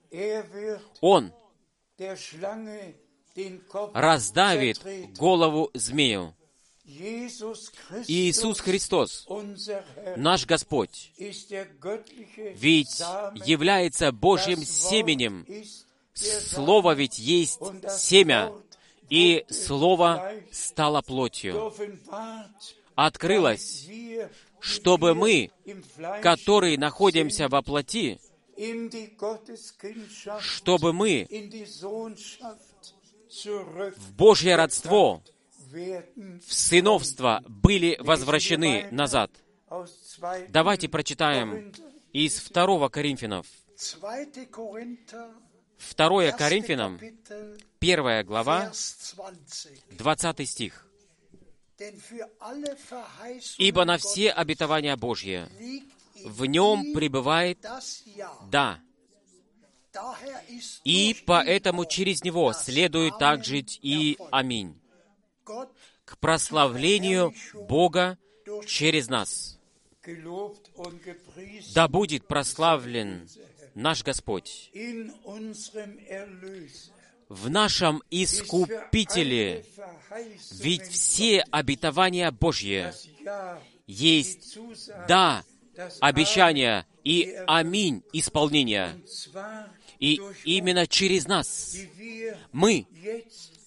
Он 1.02 1.32
раздавит 3.94 4.82
голову 5.18 5.70
змею. 5.74 6.36
Иисус 6.86 8.60
Христос, 8.60 9.28
наш 10.18 10.46
Господь, 10.46 11.12
ведь 11.18 13.00
является 13.46 14.12
Божьим 14.12 14.64
семенем. 14.64 15.46
Слово 16.14 16.94
ведь 16.94 17.20
есть 17.20 17.60
семя, 17.90 18.52
и 19.10 19.46
Слово 19.50 20.34
стало 20.52 21.02
плотью. 21.02 21.74
Открылось, 22.96 23.88
чтобы 24.60 25.16
мы, 25.16 25.52
которые 26.22 26.78
находимся 26.78 27.48
во 27.50 27.62
плоти, 27.62 28.20
чтобы 30.40 30.94
мы 30.94 31.28
в 33.98 34.14
Божье 34.16 34.56
родство 34.56 35.24
в 35.72 36.54
сыновство 36.54 37.44
были 37.48 37.98
возвращены 38.00 38.88
назад. 38.92 39.32
Давайте 40.50 40.88
прочитаем 40.88 41.74
из 42.12 42.40
2 42.50 42.90
Коринфянов. 42.90 43.48
2 45.96 46.32
Коринфянам, 46.32 47.00
1 47.80 48.26
глава, 48.26 48.72
20 49.92 50.50
стих. 50.50 50.88
«Ибо 53.58 53.86
на 53.86 53.98
все 53.98 54.32
обетования 54.32 54.96
Божьи 54.96 55.48
в 56.24 56.46
нем 56.46 56.94
пребывает 56.94 57.60
«да». 58.50 58.80
И 60.84 61.16
поэтому 61.26 61.86
через 61.86 62.24
него 62.24 62.54
следует 62.54 63.18
также 63.20 63.60
и 63.60 64.18
«Аминь» 64.32 64.80
к 66.06 66.18
прославлению 66.18 67.34
Бога 67.68 68.18
через 68.66 69.08
нас. 69.10 69.60
Да 71.74 71.88
будет 71.88 72.28
прославлен 72.28 73.28
наш 73.76 74.04
Господь. 74.04 74.72
В 77.30 77.50
нашем 77.50 78.04
Искупителе, 78.12 79.66
ведь 80.60 80.84
все 80.84 81.44
обетования 81.52 82.32
Божьи. 82.32 82.92
Есть 83.88 84.58
«да» 85.08 85.44
обещания 86.00 86.86
и 87.04 87.36
«аминь» 87.48 88.04
исполнения. 88.14 88.96
И 90.00 90.22
именно 90.44 90.86
через 90.86 91.28
нас 91.28 91.78
мы 92.52 92.88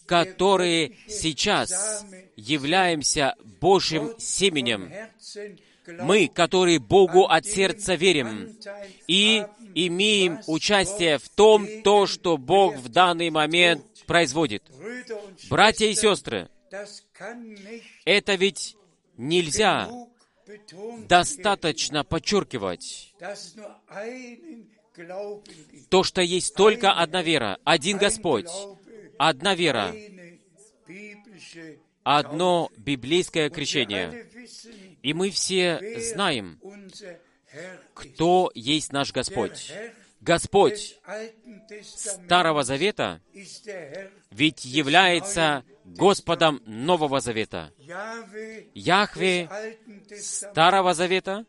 которые 0.07 0.93
сейчас 1.09 2.07
являемся 2.37 3.35
Божьим 3.61 4.15
семенем, 4.19 4.93
мы, 6.01 6.29
которые 6.29 6.79
Богу 6.79 7.27
от 7.27 7.47
сердца 7.47 7.95
верим. 7.95 8.57
И 9.07 9.45
имеем 9.77 10.41
участие 10.47 11.19
в 11.19 11.29
том, 11.29 11.69
то, 11.83 12.07
что 12.07 12.39
Бог 12.39 12.77
в 12.77 12.89
данный 12.89 13.31
момент 13.31 13.85
производит. 14.07 14.63
Братья 15.51 15.87
и 15.87 15.95
сестры, 15.95 16.49
это 18.05 18.35
ведь 18.35 18.77
нельзя 19.19 19.91
достаточно 21.07 22.05
подчеркивать. 22.05 23.15
То, 25.91 26.03
что 26.03 26.23
есть 26.23 26.55
только 26.55 26.93
одна 26.93 27.23
вера, 27.23 27.59
один 27.65 27.99
Господь, 27.99 28.49
одна 29.19 29.55
вера, 29.55 29.95
одно 32.03 32.71
библейское 32.79 33.51
крещение. 33.51 34.27
И 35.03 35.13
мы 35.13 35.31
все 35.31 36.01
знаем, 36.01 36.59
кто 37.95 38.51
есть 38.55 38.93
наш 38.93 39.13
Господь. 39.13 39.73
Господь 40.21 40.99
Старого 41.83 42.65
Завета 42.65 43.21
ведь 44.31 44.65
является 44.65 45.65
Господом 45.85 46.63
Нового 46.67 47.21
Завета. 47.21 47.73
Яхве 48.75 49.49
Старого 50.19 50.95
Завета 50.95 51.45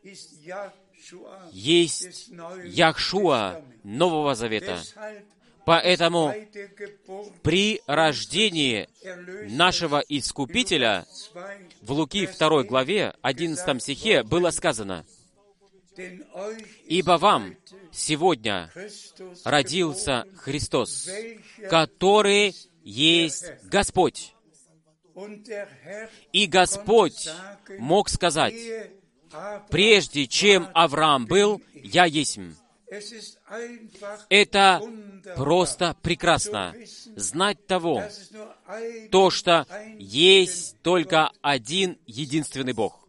есть 1.50 2.30
Яхшуа. 2.64 3.62
Нового 3.82 4.34
Завета. 4.34 4.80
Поэтому 5.64 6.34
при 7.42 7.82
рождении 7.86 8.88
нашего 9.50 10.02
Искупителя 10.08 11.04
Lukas 11.04 11.32
2, 11.34 11.54
в 11.82 11.92
Луки 11.92 12.26
2 12.26 12.62
главе 12.64 13.14
11 13.20 13.82
стихе 13.82 14.22
было 14.22 14.50
сказано, 14.50 15.04
«Ибо 16.86 17.18
вам 17.18 17.56
сегодня 17.92 18.70
родился 19.44 20.24
Христос, 20.36 21.08
который 21.68 22.54
есть 22.82 23.46
Господь». 23.64 24.34
И 26.32 26.46
Господь 26.46 27.28
мог 27.78 28.08
сказать, 28.08 28.54
«Прежде 29.70 30.26
чем 30.26 30.68
Авраам 30.74 31.26
был, 31.26 31.60
я 31.74 32.04
есмь». 32.04 32.54
Это 34.30 34.80
просто 35.36 35.96
прекрасно 36.02 36.74
знать 37.16 37.66
того, 37.66 38.02
то, 39.10 39.30
что 39.30 39.66
есть 39.98 40.80
только 40.82 41.30
один 41.42 41.98
единственный 42.06 42.72
Бог, 42.72 43.06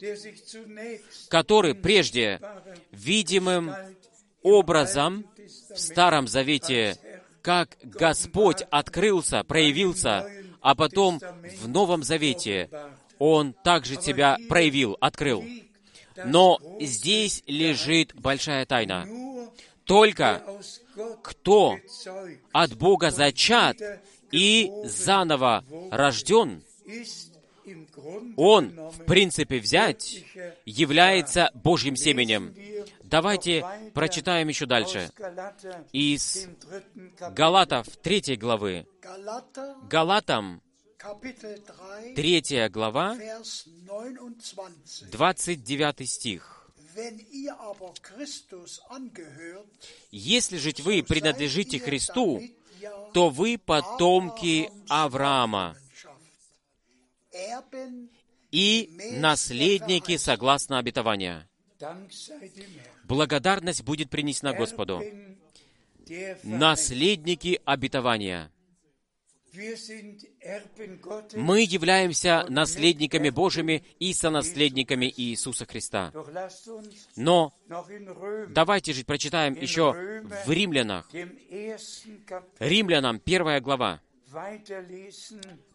который 1.30 1.76
прежде 1.76 2.42
видимым 2.92 3.74
образом 4.42 5.26
в 5.70 5.78
Старом 5.78 6.28
Завете, 6.28 6.98
как 7.42 7.78
Господь 7.84 8.64
открылся, 8.70 9.44
проявился, 9.44 10.30
а 10.62 10.76
потом 10.76 11.20
в 11.62 11.70
Новом 11.70 12.04
Завете 12.04 12.70
Он 13.18 13.54
также 13.54 13.96
тебя 13.96 14.38
проявил, 14.50 14.98
открыл. 15.00 15.44
Но 16.26 16.60
здесь 16.82 17.44
лежит 17.48 18.14
большая 18.14 18.66
тайна. 18.66 19.08
Только 19.90 20.44
кто 21.24 21.80
от 22.52 22.78
Бога 22.78 23.10
зачат 23.10 23.78
и 24.32 24.72
заново 24.84 25.66
рожден, 25.90 26.64
он, 28.38 28.70
в 28.92 29.06
принципе, 29.06 29.58
взять, 29.58 30.24
является 30.64 31.50
Божьим 31.56 31.96
семенем. 31.96 32.54
Давайте 33.04 33.66
прочитаем 33.96 34.48
еще 34.48 34.68
дальше. 34.68 35.10
Из. 35.92 36.48
Галатов 37.32 37.88
3 38.04 38.36
главы. 38.36 38.86
Галатам 39.90 40.62
Kapitel 41.00 41.60
3, 42.14 42.42
3 42.42 42.70
глава, 42.70 43.16
Vers 43.16 43.68
29. 45.08 45.12
29 45.12 46.10
стих. 46.10 46.59
«Если 50.12 50.58
же 50.58 50.74
вы 50.80 51.04
принадлежите 51.04 51.80
Христу, 51.80 52.42
то 53.14 53.30
вы 53.30 53.58
потомки 53.58 54.72
Авраама 54.88 55.76
и 58.52 58.90
наследники 59.14 60.18
согласно 60.18 60.80
обетования». 60.80 61.50
Благодарность 63.06 63.84
будет 63.84 64.10
принесена 64.10 64.54
Господу. 64.54 65.02
Наследники 66.44 67.62
обетования. 67.66 68.52
Мы 71.36 71.62
являемся 71.62 72.46
наследниками 72.50 73.30
Божьими 73.30 73.84
и 74.00 74.14
сонаследниками 74.14 75.12
Иисуса 75.16 75.66
Христа. 75.66 76.12
Но 77.16 77.54
давайте 78.50 78.94
же 78.94 79.04
прочитаем 79.04 79.56
еще 79.56 79.94
в 80.46 80.52
Римлянах. 80.52 81.10
Римлянам, 82.60 83.20
первая 83.20 83.60
глава. 83.60 84.02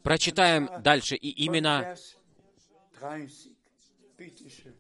Прочитаем 0.03 0.70
дальше, 0.83 1.16
и 1.16 1.31
именно 1.45 1.97
Vers 3.05 3.27
30. 3.27 3.53
Bitte 4.16 4.49
schön. 4.49 4.75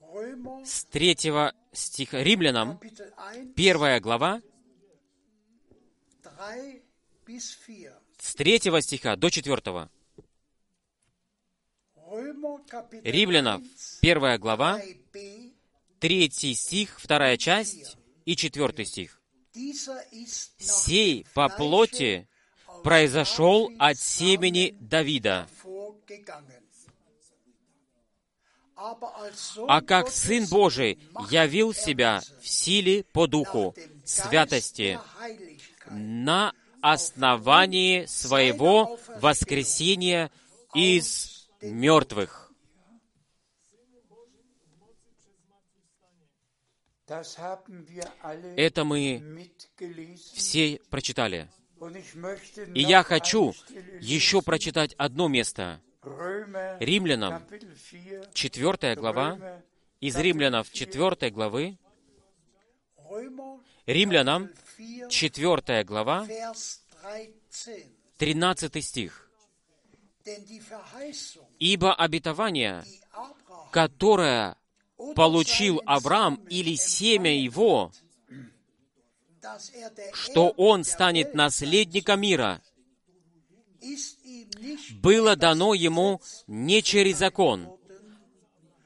Römer, 0.00 0.64
с 0.64 0.84
третьего 0.84 1.52
стиха. 1.72 2.22
Римлянам, 2.22 2.78
Kapitel 2.78 3.12
1, 3.16 3.54
первая 3.54 4.00
глава, 4.00 4.40
3 6.22 6.22
bis 6.22 6.80
4. 6.80 6.83
С 8.18 8.34
третьего 8.34 8.80
стиха 8.80 9.16
до 9.16 9.30
четвертого. 9.30 9.90
Römer, 11.96 12.60
Kapitel 12.70 13.02
Римлянам, 13.02 13.60
1, 13.60 13.70
первая 14.00 14.38
глава, 14.38 14.80
3b. 14.80 15.52
третий 15.98 16.54
стих, 16.54 17.00
вторая 17.00 17.36
часть 17.36 17.96
и 18.24 18.36
четвертый 18.36 18.86
стих. 18.86 19.20
«Сей 20.58 21.26
по 21.34 21.48
плоти 21.48 22.28
произошел 22.82 23.72
от 23.78 23.98
семени 23.98 24.76
Давида, 24.80 25.48
а 28.76 29.80
как 29.82 30.10
Сын 30.10 30.46
Божий 30.46 30.98
явил 31.30 31.70
er 31.70 31.74
себя 31.74 32.22
в 32.40 32.48
силе 32.48 33.04
по 33.04 33.26
духу 33.26 33.74
святости 34.04 34.98
на 35.90 36.52
основании 36.92 38.04
своего 38.04 38.98
воскресения 39.22 40.30
из 40.74 41.48
мертвых. 41.62 42.52
Это 48.56 48.84
мы 48.84 49.50
все 50.34 50.78
прочитали. 50.90 51.48
И 52.74 52.82
я 52.82 53.02
хочу 53.02 53.54
еще 54.00 54.42
прочитать 54.42 54.94
одно 54.98 55.28
место. 55.28 55.80
Римлянам, 56.80 57.44
Kapitel 57.48 58.30
4, 58.34 58.74
4 58.74 58.94
глава, 58.96 59.62
из 60.00 60.16
Римлянов 60.16 60.70
4 60.70 61.30
главы, 61.30 61.78
Римлянам 63.86 64.50
4, 64.84 65.08
4 65.08 65.84
глава, 65.84 66.26
Vers 66.26 66.80
13. 67.02 67.86
13 68.18 68.84
стих. 68.84 69.30
«Ибо 71.58 71.94
обетование, 71.94 72.84
которое 73.70 74.56
получил 75.14 75.82
Авраам 75.84 76.36
или 76.48 76.76
семя 76.76 77.36
его, 77.36 77.92
что 80.12 80.50
он 80.56 80.84
станет 80.84 81.34
наследником 81.34 82.20
мира, 82.20 82.62
было 85.02 85.36
дано 85.36 85.74
ему 85.74 86.22
не 86.46 86.82
через 86.82 87.18
закон, 87.18 87.76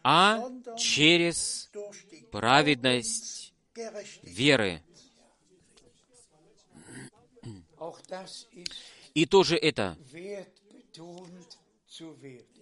а 0.03 0.49
через 0.77 1.71
праведность 2.33 3.55
веры. 4.23 4.83
И 9.15 9.27
тоже 9.27 9.57
это 9.57 9.97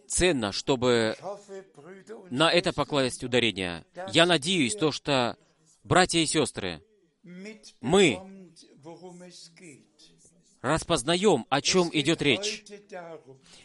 ценно, 0.06 0.52
чтобы 0.52 1.16
на 2.30 2.50
это 2.50 2.72
покладывать 2.72 3.22
ударение. 3.24 3.84
Я 4.12 4.26
надеюсь, 4.26 4.74
то, 4.76 4.92
что, 4.92 5.36
братья 5.82 6.18
и 6.18 6.26
сестры, 6.26 6.82
мы 7.80 8.20
распознаем, 10.62 11.46
о 11.48 11.60
чем 11.60 11.90
идет 11.92 12.22
речь. 12.22 12.64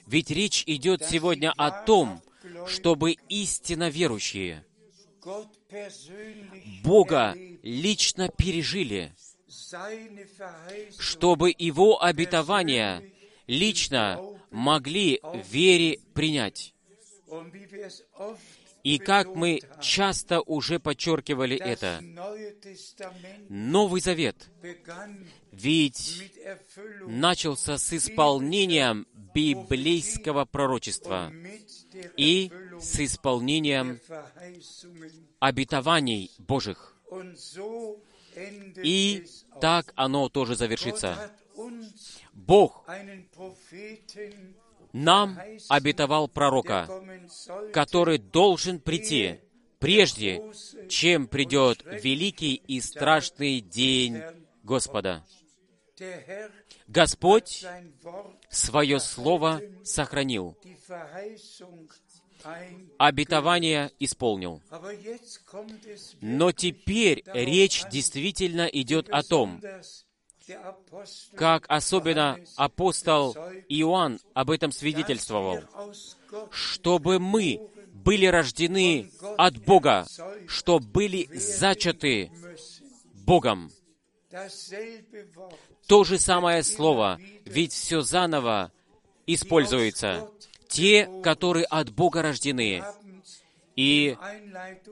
Ведь 0.08 0.32
речь 0.32 0.64
идет 0.68 1.06
сегодня 1.06 1.54
о 1.56 1.72
том, 1.86 2.22
чтобы 2.68 3.14
истинно 3.30 3.89
верующие 3.89 4.66
Бога 6.84 7.36
лично 7.62 8.30
пережили, 8.30 9.14
чтобы 10.99 11.54
Его 11.58 12.04
обетования 12.04 13.04
лично 13.47 14.22
могли 14.49 15.20
в 15.22 15.47
вере 15.47 15.99
принять. 16.14 16.74
И 18.84 18.97
как 18.97 19.36
мы 19.36 19.62
часто 19.80 20.41
уже 20.41 20.80
подчеркивали 20.80 21.56
это, 21.56 22.02
Новый 23.49 24.02
Завет 24.02 24.49
ведь 25.52 26.32
начался 27.08 27.78
с 27.78 27.93
исполнением 27.93 29.08
библейского 29.34 30.45
пророчества 30.45 31.32
и 32.18 32.52
с 32.80 32.99
исполнением 32.99 33.99
обетований 35.39 36.32
Божьих. 36.39 36.95
И 38.84 39.26
так 39.60 39.94
оно 39.96 40.30
тоже 40.30 40.56
завершится. 40.56 41.32
Бог 42.34 42.86
нам 44.94 45.40
обетовал 45.70 46.28
пророка, 46.28 46.90
который 47.74 48.18
должен 48.18 48.80
прийти, 48.80 49.40
прежде 49.80 50.42
чем 50.90 51.28
придет 51.28 51.84
великий 51.86 52.56
и 52.56 52.82
страшный 52.82 53.62
день 53.62 54.22
Господа. 54.64 55.24
Господь 56.88 57.66
свое 58.50 59.00
слово 59.00 59.62
сохранил. 59.84 60.58
Обетование 62.98 63.92
исполнил. 64.00 64.62
Но 66.22 66.52
теперь 66.52 67.24
речь 67.34 67.84
действительно 67.92 68.66
идет 68.66 69.10
о 69.10 69.24
том, 69.24 69.62
как 71.36 71.66
особенно 71.68 72.38
апостол 72.56 73.36
Иоанн 73.70 74.20
об 74.34 74.50
этом 74.50 74.72
свидетельствовал, 74.72 75.62
чтобы 76.50 77.20
мы 77.20 77.62
были 77.94 78.26
рождены 78.26 79.12
от 79.38 79.58
Бога, 79.58 80.06
что 80.48 80.80
были 80.80 81.30
зачаты. 81.34 82.32
Богом. 83.26 83.72
То 85.88 86.04
же 86.04 86.18
самое 86.18 86.64
слово, 86.64 87.20
ведь 87.46 87.74
все 87.74 88.02
заново 88.02 88.72
используется. 89.28 90.30
Те, 90.72 91.09
которые 91.22 91.65
от 91.65 91.91
Бога 91.91 92.22
рождены. 92.22 92.84
И 93.76 94.17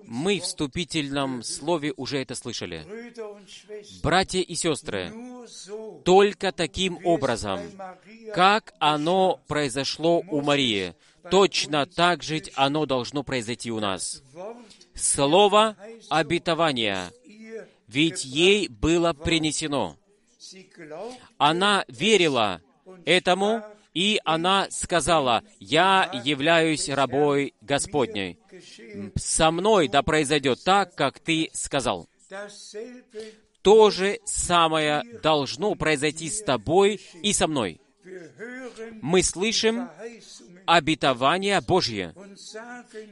мы 0.05 0.39
в 0.39 0.43
вступительном 0.43 1.43
слове 1.43 1.93
уже 1.95 2.21
это 2.21 2.35
слышали. 2.35 2.85
Братья 4.01 4.39
и 4.39 4.55
сестры, 4.55 5.11
только 6.05 6.51
таким 6.51 6.99
образом, 7.05 7.59
как 8.33 8.73
оно 8.79 9.41
произошло 9.47 10.23
у 10.29 10.41
Марии, 10.41 10.95
точно 11.29 11.85
так 11.85 12.23
же 12.23 12.41
оно 12.55 12.85
должно 12.85 13.23
произойти 13.23 13.71
у 13.71 13.79
нас. 13.79 14.23
Слово 14.95 15.75
обетования, 16.09 17.11
ведь 17.87 18.23
ей 18.25 18.67
было 18.69 19.13
принесено. 19.13 19.97
Она 21.37 21.85
верила 21.87 22.61
этому, 23.05 23.63
и 23.93 24.19
она 24.23 24.67
сказала, 24.69 25.43
«Я 25.59 26.09
являюсь 26.23 26.89
рабой 26.89 27.53
Господней. 27.61 28.37
Со 29.15 29.51
мной 29.51 29.87
да 29.87 30.03
произойдет 30.03 30.63
так, 30.63 30.95
как 30.95 31.19
ты 31.19 31.49
сказал». 31.53 32.07
То 33.61 33.89
же 33.89 34.19
самое 34.25 35.03
должно 35.21 35.75
произойти 35.75 36.29
с 36.29 36.41
тобой 36.43 37.01
и 37.21 37.33
со 37.33 37.47
мной. 37.47 37.81
Мы 39.01 39.21
слышим 39.23 39.89
обетование 40.65 41.59
Божье 41.61 42.13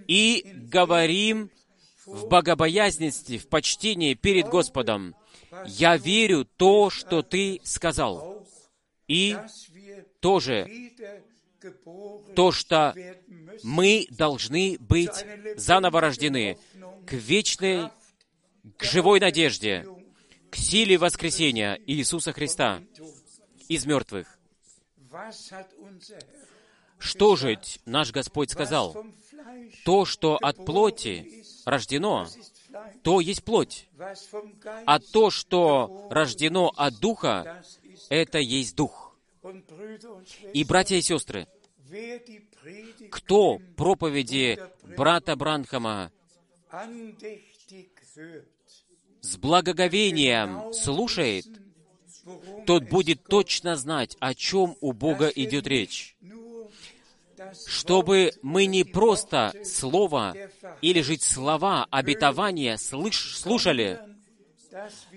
и 0.07 0.45
говорим 0.71 1.51
в 2.05 2.27
богобоязненности, 2.27 3.37
в 3.37 3.49
почтении 3.49 4.13
перед 4.13 4.47
Господом, 4.47 5.15
«Я 5.65 5.97
верю 5.97 6.45
то, 6.45 6.89
что 6.89 7.21
ты 7.21 7.59
сказал». 7.63 8.45
И 9.07 9.37
тоже 10.19 10.69
то, 12.35 12.51
что 12.51 12.95
мы 13.63 14.07
должны 14.11 14.77
быть 14.79 15.25
заново 15.55 16.01
рождены 16.01 16.57
к 17.05 17.13
вечной, 17.13 17.89
к 18.77 18.83
живой 18.83 19.19
надежде, 19.19 19.85
к 20.51 20.55
силе 20.55 20.97
воскресения 20.97 21.79
Иисуса 21.85 22.31
Христа 22.31 22.81
из 23.67 23.85
мертвых. 23.85 24.39
Что 26.99 27.35
же 27.35 27.59
наш 27.85 28.11
Господь 28.11 28.51
сказал? 28.51 29.05
То, 29.85 30.05
что 30.05 30.37
от 30.37 30.65
плоти 30.65 31.43
рождено, 31.65 32.27
то 33.03 33.19
есть 33.19 33.43
плоть. 33.43 33.87
А 34.85 34.99
то, 34.99 35.29
что 35.29 36.07
рождено 36.09 36.71
от 36.75 36.99
Духа, 36.99 37.63
это 38.09 38.39
есть 38.39 38.75
Дух. 38.75 39.06
И, 40.53 40.63
братья 40.63 40.95
и 40.95 41.01
сестры, 41.01 41.47
кто 43.11 43.59
проповеди 43.75 44.59
брата 44.95 45.35
Бранхама? 45.35 46.11
С 49.21 49.37
благоговением 49.37 50.73
слушает, 50.73 51.45
тот 52.65 52.83
будет 52.89 53.23
точно 53.23 53.75
знать, 53.75 54.17
о 54.19 54.33
чем 54.33 54.75
у 54.81 54.91
Бога 54.91 55.27
идет 55.27 55.67
речь. 55.67 56.15
das 57.37 57.67
Чтобы 57.67 58.33
мы 58.41 58.65
не 58.65 58.83
просто 58.83 59.53
слово 59.63 60.35
или 60.81 61.01
жить 61.01 61.21
слова 61.21 61.85
обетования 61.91 62.77
слыш- 62.77 63.35
слушали, 63.35 63.99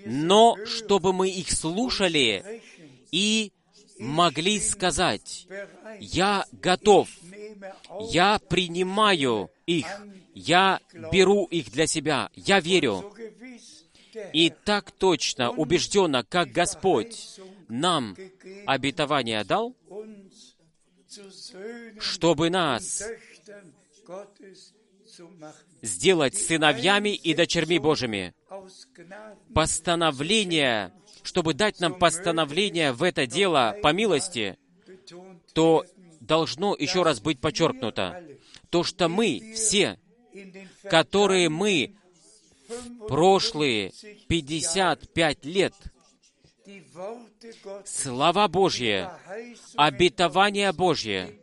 но 0.05 0.55
чтобы 0.65 1.13
мы 1.13 1.29
их 1.29 1.51
слушали 1.51 2.61
и 3.11 3.51
могли 4.01 4.59
сказать, 4.59 5.47
«Я 5.99 6.45
готов, 6.51 7.07
я 8.09 8.39
принимаю 8.39 9.51
их, 9.65 9.87
я 10.33 10.79
беру 11.11 11.45
их 11.45 11.71
для 11.71 11.87
себя, 11.87 12.29
я 12.35 12.59
верю». 12.59 13.13
И 14.33 14.49
так 14.49 14.91
точно, 14.91 15.51
убежденно, 15.51 16.23
как 16.23 16.49
Господь 16.51 17.39
нам 17.69 18.17
обетование 18.65 19.43
дал, 19.45 19.73
чтобы 21.99 22.49
нас 22.49 23.03
сделать 25.81 26.35
сыновьями 26.35 27.15
и 27.15 27.33
дочерьми 27.33 27.79
Божьими. 27.79 28.33
Постановление, 29.53 30.91
чтобы 31.23 31.53
дать 31.53 31.79
нам 31.79 31.93
постановление 31.97 32.91
в 32.91 33.03
это 33.03 33.25
дело 33.25 33.75
по 33.81 33.93
милости, 33.93 34.57
то 35.53 35.85
должно 36.19 36.75
еще 36.75 37.03
раз 37.03 37.19
быть 37.19 37.39
подчеркнуто, 37.39 38.23
то, 38.69 38.83
что 38.83 39.09
мы 39.09 39.53
все, 39.55 39.99
которые 40.83 41.49
мы 41.49 41.95
прошлые 43.07 43.91
55 44.27 45.45
лет, 45.45 45.73
слова 47.85 48.47
Божьи, 48.47 49.07
обетование 49.75 50.71
Божье, 50.71 51.37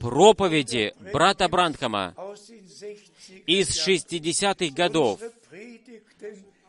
проповеди 0.00 0.94
брата 1.12 1.48
Бранхама 1.48 2.14
aus 2.16 2.48
den 2.48 2.66
60 2.68 3.10
из 3.46 3.88
60-х 3.88 4.74
годов 4.74 5.20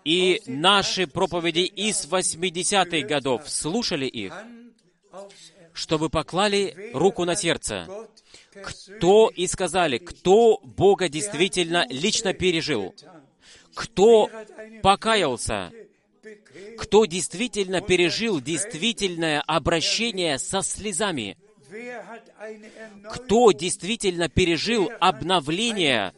и 0.04 0.42
наши 0.46 1.08
проповеди 1.08 1.62
из 1.62 2.06
80-х 2.06 3.08
годов, 3.08 3.50
слушали 3.50 4.06
их, 4.06 4.34
чтобы 5.74 6.10
поклали 6.10 6.92
руку 6.94 7.26
на 7.26 7.36
сердце, 7.36 7.88
кто 8.64 9.30
и 9.30 9.48
сказали, 9.48 9.98
кто 9.98 10.60
Бога 10.64 11.10
действительно 11.10 11.86
лично 11.90 12.34
пережил, 12.34 12.94
кто 13.74 14.30
покаялся, 14.82 15.72
кто 16.78 17.06
действительно 17.06 17.82
пережил 17.82 18.42
действительное 18.42 19.42
обращение 19.42 20.38
со 20.38 20.62
слезами, 20.62 21.38
кто 23.10 23.52
действительно 23.52 24.28
пережил 24.28 24.92
обновление, 25.00 26.14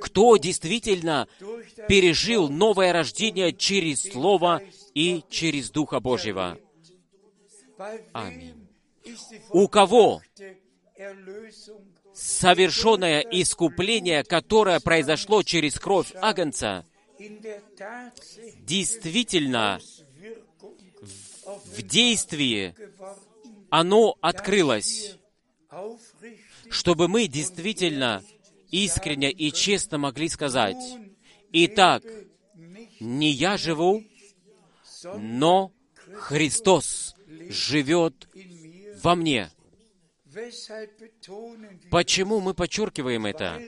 кто 0.00 0.36
действительно 0.36 1.28
пережил 1.88 2.48
новое 2.48 2.92
рождение 2.92 3.52
через 3.52 4.02
Слово 4.02 4.62
и 4.94 5.22
через 5.30 5.70
Духа 5.70 6.00
Божьего. 6.00 6.58
Аминь. 8.12 8.68
У 9.50 9.68
кого 9.68 10.22
совершенное 12.14 13.20
искупление, 13.20 14.24
которое 14.24 14.80
произошло 14.80 15.42
через 15.42 15.78
кровь 15.78 16.12
Агнца, 16.20 16.86
действительно 18.60 19.80
в 21.44 21.82
действии 21.82 22.74
оно 23.70 24.16
открылось, 24.20 25.16
чтобы 26.70 27.08
мы 27.08 27.26
действительно 27.26 28.22
искренне 28.74 29.30
и 29.30 29.52
честно 29.52 29.98
могли 29.98 30.28
сказать, 30.28 30.98
«Итак, 31.52 32.02
не 32.98 33.30
я 33.30 33.56
живу, 33.56 34.02
но 35.16 35.72
Христос 36.14 37.14
живет 37.48 38.28
во 39.02 39.14
мне». 39.14 39.50
Почему 41.90 42.40
мы 42.40 42.54
подчеркиваем 42.54 43.26
это? 43.26 43.62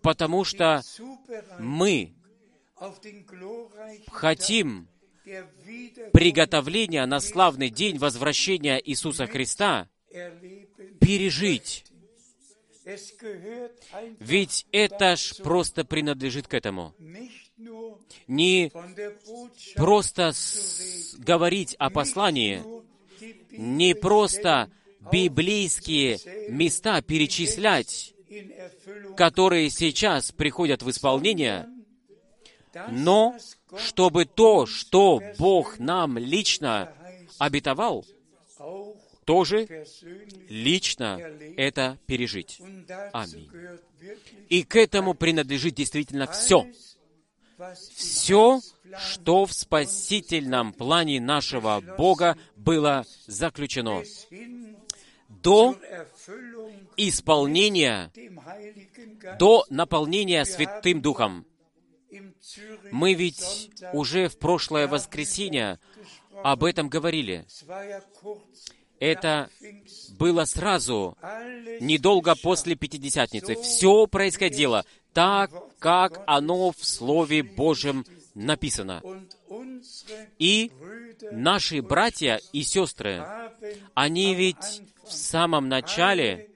Потому 0.00 0.44
что 0.44 0.80
мы 1.58 2.14
хотим 4.10 4.88
приготовления 6.14 7.04
на 7.04 7.20
славный 7.20 7.68
день 7.68 7.98
возвращения 7.98 8.80
Иисуса 8.82 9.26
Христа 9.26 9.90
пережить. 10.98 11.84
Ведь 14.18 14.66
это 14.72 15.16
ж 15.16 15.36
просто 15.42 15.84
принадлежит 15.84 16.48
к 16.48 16.54
этому. 16.54 16.94
Не 18.26 18.72
просто 19.76 20.32
говорить 21.18 21.74
о 21.78 21.90
послании, 21.90 22.62
не 23.50 23.94
просто 23.94 24.70
библейские 25.12 26.18
места 26.48 27.02
перечислять, 27.02 28.14
которые 29.16 29.70
сейчас 29.70 30.32
приходят 30.32 30.82
в 30.82 30.90
исполнение, 30.90 31.68
но 32.90 33.36
чтобы 33.76 34.24
то, 34.24 34.66
что 34.66 35.20
Бог 35.38 35.78
нам 35.78 36.16
лично 36.18 36.94
обетовал, 37.38 38.06
тоже 39.24 39.86
лично 40.48 41.20
это 41.56 41.98
пережить. 42.06 42.60
Аминь. 43.12 43.50
И 44.48 44.62
к 44.64 44.76
этому 44.76 45.14
принадлежит 45.14 45.74
действительно 45.74 46.26
все. 46.26 46.66
Все, 47.94 48.60
что 48.98 49.44
в 49.44 49.52
спасительном 49.52 50.72
плане 50.72 51.20
нашего 51.20 51.82
Бога 51.98 52.36
было 52.56 53.04
заключено 53.26 54.02
до 55.28 55.78
исполнения, 56.96 58.10
до 59.38 59.64
наполнения 59.70 60.44
Святым 60.44 61.02
Духом. 61.02 61.46
Мы 62.90 63.14
ведь 63.14 63.70
уже 63.92 64.28
в 64.28 64.38
прошлое 64.38 64.88
воскресенье 64.88 65.78
об 66.42 66.64
этом 66.64 66.88
говорили. 66.88 67.46
Это 69.00 69.48
было 70.18 70.44
сразу, 70.44 71.16
недолго 71.80 72.34
после 72.36 72.76
Пятидесятницы. 72.76 73.56
Все 73.56 74.06
происходило 74.06 74.84
так, 75.14 75.50
как 75.78 76.22
оно 76.26 76.70
в 76.70 76.84
Слове 76.84 77.42
Божьем 77.42 78.04
написано. 78.34 79.02
И 80.38 80.70
наши 81.32 81.80
братья 81.80 82.40
и 82.52 82.62
сестры, 82.62 83.24
они 83.94 84.34
ведь 84.34 84.82
в 85.04 85.12
самом 85.12 85.68
начале 85.68 86.50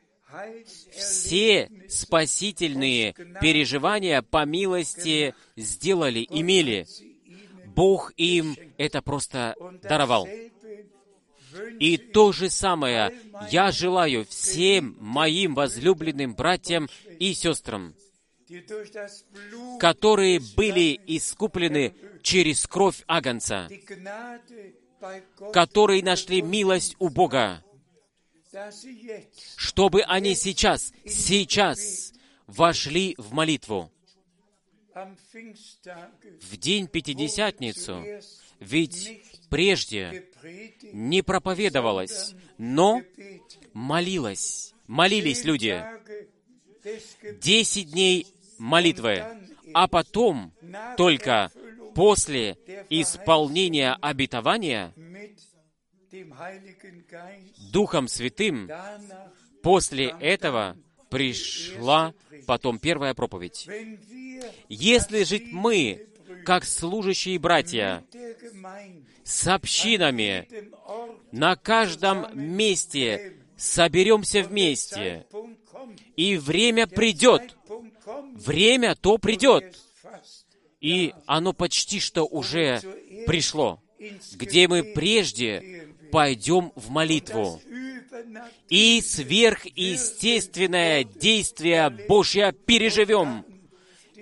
все 0.92 1.70
спасительные 1.88 3.14
переживания 3.40 4.20
по 4.20 4.44
милости 4.44 5.34
сделали, 5.56 6.26
имели. 6.28 6.86
Бог 7.74 8.12
им 8.16 8.56
это 8.76 9.00
просто 9.00 9.56
даровал. 9.82 10.28
И 11.78 11.96
то 11.96 12.32
же 12.32 12.50
самое 12.50 13.12
я 13.50 13.70
желаю 13.70 14.24
всем 14.26 14.96
моим 15.00 15.54
возлюбленным 15.54 16.34
братьям 16.34 16.88
и 17.18 17.34
сестрам, 17.34 17.94
которые 19.78 20.40
были 20.56 21.00
искуплены 21.06 21.94
через 22.22 22.66
кровь 22.66 23.02
Агнца, 23.06 23.68
которые 25.52 26.02
нашли 26.02 26.42
милость 26.42 26.96
у 26.98 27.08
Бога, 27.08 27.62
чтобы 29.56 30.02
они 30.02 30.34
сейчас, 30.34 30.92
сейчас 31.04 32.12
вошли 32.46 33.14
в 33.18 33.32
молитву. 33.32 33.90
В 34.94 36.56
день 36.56 36.86
Пятидесятницу 36.86 38.04
ведь 38.60 39.22
прежде 39.50 40.28
не 40.92 41.22
проповедовалось, 41.22 42.34
но 42.58 43.02
молилось, 43.72 44.74
молились 44.86 45.44
люди. 45.44 45.82
Десять 47.40 47.92
дней 47.92 48.26
молитвы, 48.58 49.24
а 49.72 49.88
потом 49.88 50.52
только 50.96 51.50
после 51.94 52.58
исполнения 52.90 53.96
обетования 54.00 54.92
Духом 57.72 58.08
Святым, 58.08 58.70
после 59.62 60.14
этого 60.20 60.76
пришла 61.10 62.14
потом 62.46 62.78
первая 62.78 63.14
проповедь. 63.14 63.68
Если 64.68 65.24
жить 65.24 65.52
мы, 65.52 66.06
как 66.44 66.64
служащие 66.64 67.38
братья, 67.38 68.04
с 69.24 69.48
общинами, 69.48 70.48
на 71.32 71.56
каждом 71.56 72.26
месте 72.34 73.38
соберемся 73.56 74.42
вместе, 74.42 75.26
и 76.16 76.36
время 76.36 76.86
придет, 76.86 77.56
время 78.34 78.94
то 78.94 79.18
придет, 79.18 79.76
и 80.80 81.12
оно 81.26 81.52
почти 81.52 82.00
что 82.00 82.24
уже 82.24 82.80
пришло, 83.26 83.82
где 84.34 84.68
мы 84.68 84.82
прежде 84.82 85.88
пойдем 86.12 86.72
в 86.76 86.90
молитву, 86.90 87.60
и 88.68 89.00
сверхъестественное 89.00 91.04
действие 91.04 91.88
Божье 92.08 92.52
переживем, 92.52 93.44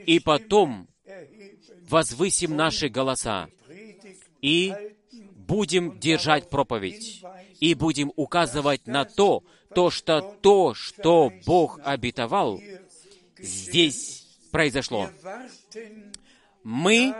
и 0.07 0.21
потом 0.21 0.89
возвысим 1.89 2.57
наши 2.57 2.89
голоса, 2.89 3.49
и 4.41 4.73
будем 5.53 5.99
держать 6.01 6.49
проповедь, 6.49 7.23
и 7.61 7.75
будем 7.75 8.11
указывать 8.17 8.87
на 8.87 9.05
то, 9.05 9.45
то, 9.75 9.91
что 9.91 10.23
то, 10.41 10.73
что 10.73 11.31
Бог 11.45 11.79
обетовал, 11.85 12.59
здесь 13.39 14.25
произошло. 14.51 15.11
Мы 16.65 17.15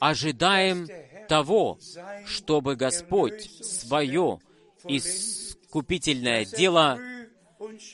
ожидаем 0.00 0.88
того, 1.28 1.78
чтобы 2.26 2.74
Господь 2.74 3.48
свое 3.64 4.40
искупительное 4.88 6.44
дело 6.44 6.98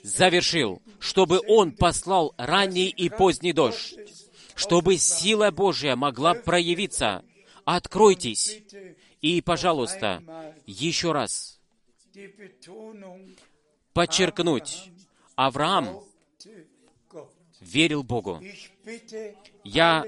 завершил, 0.03 0.81
чтобы 1.01 1.41
Он 1.47 1.73
послал 1.73 2.35
ранний 2.39 2.89
и 2.89 3.11
поздний 3.11 3.53
дождь, 3.53 3.95
чтобы 4.55 4.97
сила 4.97 5.51
Божья 5.51 5.97
могла 5.97 6.33
проявиться. 6.33 7.23
Откройтесь. 7.67 8.63
И, 9.23 9.41
пожалуйста, 9.41 10.23
еще 10.67 11.13
раз 11.13 11.61
подчеркнуть, 13.93 14.91
Авраам 15.37 16.03
верил 17.61 18.03
Богу. 18.03 18.43
Я 19.65 20.05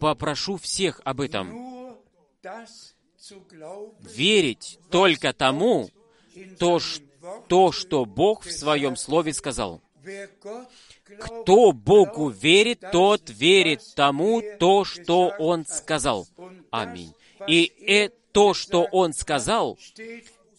попрошу 0.00 0.56
всех 0.56 1.00
об 1.04 1.20
этом. 1.20 1.96
Верить 4.00 4.78
только 4.90 5.32
тому, 5.32 5.90
то, 6.58 6.80
то, 7.48 7.72
что 7.72 8.04
Бог 8.06 8.44
в 8.44 8.52
Своем 8.52 8.96
Слове 8.96 9.34
сказал. 9.34 9.82
Кто 11.20 11.72
Богу 11.72 12.28
верит, 12.30 12.82
тот 12.90 13.28
верит 13.28 13.82
тому, 13.94 14.42
то, 14.58 14.84
что 14.84 15.32
Он 15.38 15.66
сказал. 15.66 16.26
Аминь. 16.70 17.14
И 17.46 17.72
э, 17.86 18.10
то, 18.32 18.54
что 18.54 18.88
Он 18.90 19.12
сказал, 19.12 19.78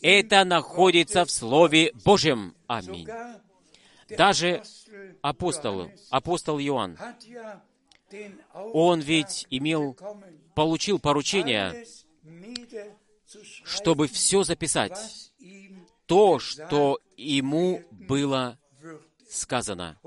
это 0.01 0.43
находится 0.43 1.25
в 1.25 1.31
Слове 1.31 1.91
Божьем. 2.03 2.55
Аминь. 2.67 3.07
Даже 4.09 4.61
апостол, 5.21 5.89
апостол 6.09 6.59
Иоанн, 6.59 6.97
он 8.53 8.99
ведь 8.99 9.47
имел, 9.49 9.97
получил 10.53 10.99
поручение, 10.99 11.85
чтобы 13.63 14.07
все 14.07 14.43
записать, 14.43 15.31
то, 16.05 16.39
что 16.39 16.99
ему 17.17 17.81
было 17.91 18.59
сказано. 19.27 19.97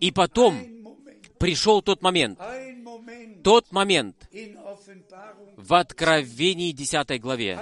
И 0.00 0.10
потом 0.10 1.01
пришел 1.42 1.82
тот 1.82 2.02
момент, 2.02 2.38
тот 3.42 3.72
момент 3.72 4.14
в 5.56 5.74
Откровении 5.74 6.70
10 6.70 7.20
главе, 7.20 7.58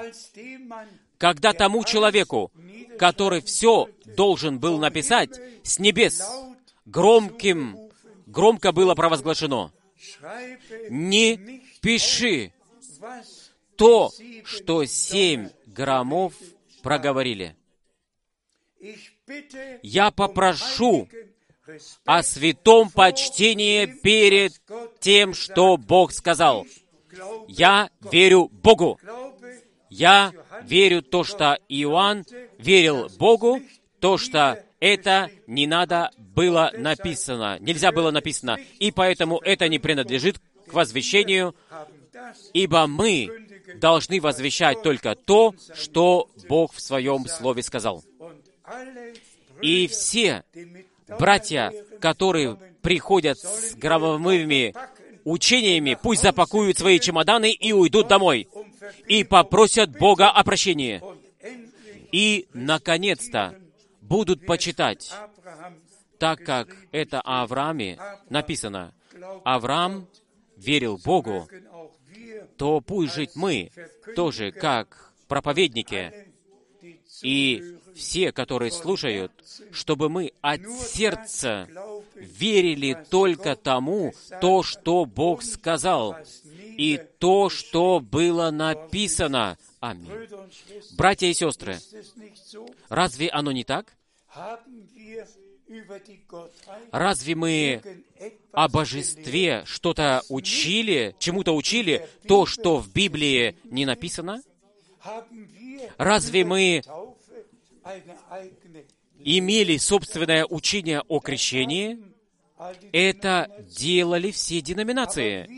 когда 1.17 1.55
тому 1.55 1.83
человеку, 1.85 2.53
который 2.99 3.41
все 3.41 3.89
должен 4.05 4.59
был 4.59 4.79
написать, 4.79 5.31
с 5.63 5.79
небес 5.79 6.23
громким, 6.85 7.91
громко 8.27 8.73
было 8.73 8.95
провозглашено, 8.95 9.73
не 10.91 11.63
пиши 11.81 12.53
то, 13.77 14.13
что 14.45 14.85
семь 14.85 15.49
громов 15.65 16.35
проговорили. 16.83 17.57
Я 19.83 20.09
um 20.09 20.15
попрошу 20.15 21.09
о 22.05 22.23
святом 22.23 22.91
почтении 22.91 23.87
перед 23.87 24.61
тем, 25.01 25.35
что 25.35 25.77
Бог 25.77 26.13
сказал. 26.13 26.67
Я 27.49 27.91
верю 28.11 28.49
Богу. 28.49 28.99
Я 29.89 30.33
верю 30.63 31.03
то, 31.03 31.25
что 31.25 31.59
Иоанн 31.69 32.25
верил 32.59 33.09
Богу, 33.19 33.61
то, 33.99 34.19
что 34.19 34.63
это 34.79 35.31
не 35.47 35.67
надо 35.67 36.11
было 36.17 36.73
написано, 36.77 37.59
нельзя 37.61 37.93
было 37.93 38.11
написано, 38.11 38.59
и 38.79 38.93
поэтому 38.93 39.39
это 39.39 39.69
не 39.69 39.79
принадлежит 39.79 40.39
к 40.67 40.73
возвещению, 40.73 41.55
ибо 42.55 42.87
мы 42.87 43.29
должны 43.77 44.21
возвещать 44.21 44.83
только 44.83 45.15
то, 45.15 45.55
что 45.75 46.31
Бог 46.49 46.73
в 46.73 46.81
Своем 46.81 47.27
Слове 47.27 47.63
сказал. 47.63 48.03
И 49.61 49.87
все 49.89 50.45
братья, 51.19 51.73
которые 52.01 52.57
приходят 52.83 53.39
с 53.39 53.75
гробовыми 53.75 54.75
учениями, 55.25 55.99
пусть 56.01 56.23
запакуют 56.23 56.79
свои 56.79 56.99
чемоданы 56.99 57.51
и 57.51 57.73
уйдут 57.73 58.09
домой, 58.09 58.49
и 59.07 59.25
попросят 59.25 59.91
Бога 59.99 60.31
о 60.31 60.43
прощении. 60.45 61.03
И, 62.13 62.49
наконец-то, 62.53 63.55
будут 64.01 64.45
почитать, 64.47 65.13
так 66.19 66.43
как 66.45 66.69
это 66.91 67.21
о 67.21 67.43
Аврааме 67.43 67.99
написано. 68.29 68.93
Авраам 69.45 70.09
верил 70.57 70.99
Богу, 70.99 71.49
то 72.57 72.81
пусть 72.81 73.15
жить 73.15 73.31
мы 73.35 73.71
тоже 74.17 74.51
как 74.53 75.13
проповедники 75.29 76.13
и 77.23 77.79
все, 78.01 78.33
которые 78.33 78.73
слушают, 78.73 79.31
чтобы 79.71 80.09
мы 80.09 80.33
от 80.41 80.63
сердца 80.67 81.69
верили 82.17 82.97
только 83.11 83.55
тому, 83.55 84.15
то, 84.41 84.63
что 84.63 85.05
Бог 85.05 85.43
сказал, 85.43 86.17
и 86.77 86.99
то, 87.19 87.51
что 87.51 88.01
было 88.01 88.51
написано. 88.51 89.59
Аминь. 89.81 90.11
Братья 90.97 91.27
и 91.27 91.35
сестры, 91.35 91.79
разве 92.89 93.29
оно 93.29 93.53
не 93.53 93.65
так? 93.65 93.93
Разве 96.91 97.35
мы 97.35 97.83
о 98.53 98.69
божестве 98.69 99.63
что-то 99.67 100.23
учили, 100.29 101.15
чему-то 101.19 101.55
учили, 101.55 102.09
то, 102.27 102.47
что 102.47 102.79
в 102.79 102.91
Библии 102.93 103.57
не 103.65 103.85
написано? 103.85 104.43
Разве 105.97 106.45
мы 106.45 106.83
имели 109.25 109.77
собственное 109.77 110.47
учение 110.47 111.03
о 111.09 111.21
крещении? 111.21 111.99
Это 112.93 113.51
делали 113.77 114.31
все 114.31 114.61
деноминации. 114.61 115.49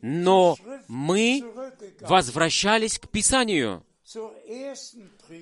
Но 0.00 0.56
мы 0.88 1.44
возвращались 2.00 2.98
к 2.98 3.08
Писанию, 3.08 3.84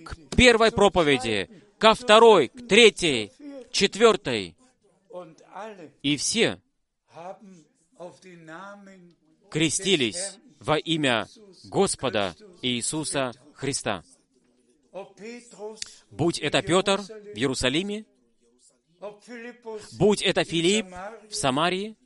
к 0.04 0.36
первой 0.36 0.72
проповеди, 0.72 1.48
ко 1.78 1.94
второй, 1.94 2.48
к 2.48 2.66
третьей, 2.66 3.32
четвертой. 3.70 4.56
И 6.02 6.16
все 6.16 6.58
крестились 9.50 10.38
во 10.60 10.78
имя 10.78 11.28
Господа 11.64 12.34
Иисуса 12.62 13.32
Христа. 13.54 14.04
Будь 16.10 16.38
это 16.38 16.62
Петр 16.62 17.00
в 17.00 17.36
Иерусалиме, 17.36 18.04
будь 19.92 20.22
это 20.22 20.44
Филипп 20.44 20.86
в 21.28 21.34
Самарии, 21.34 21.96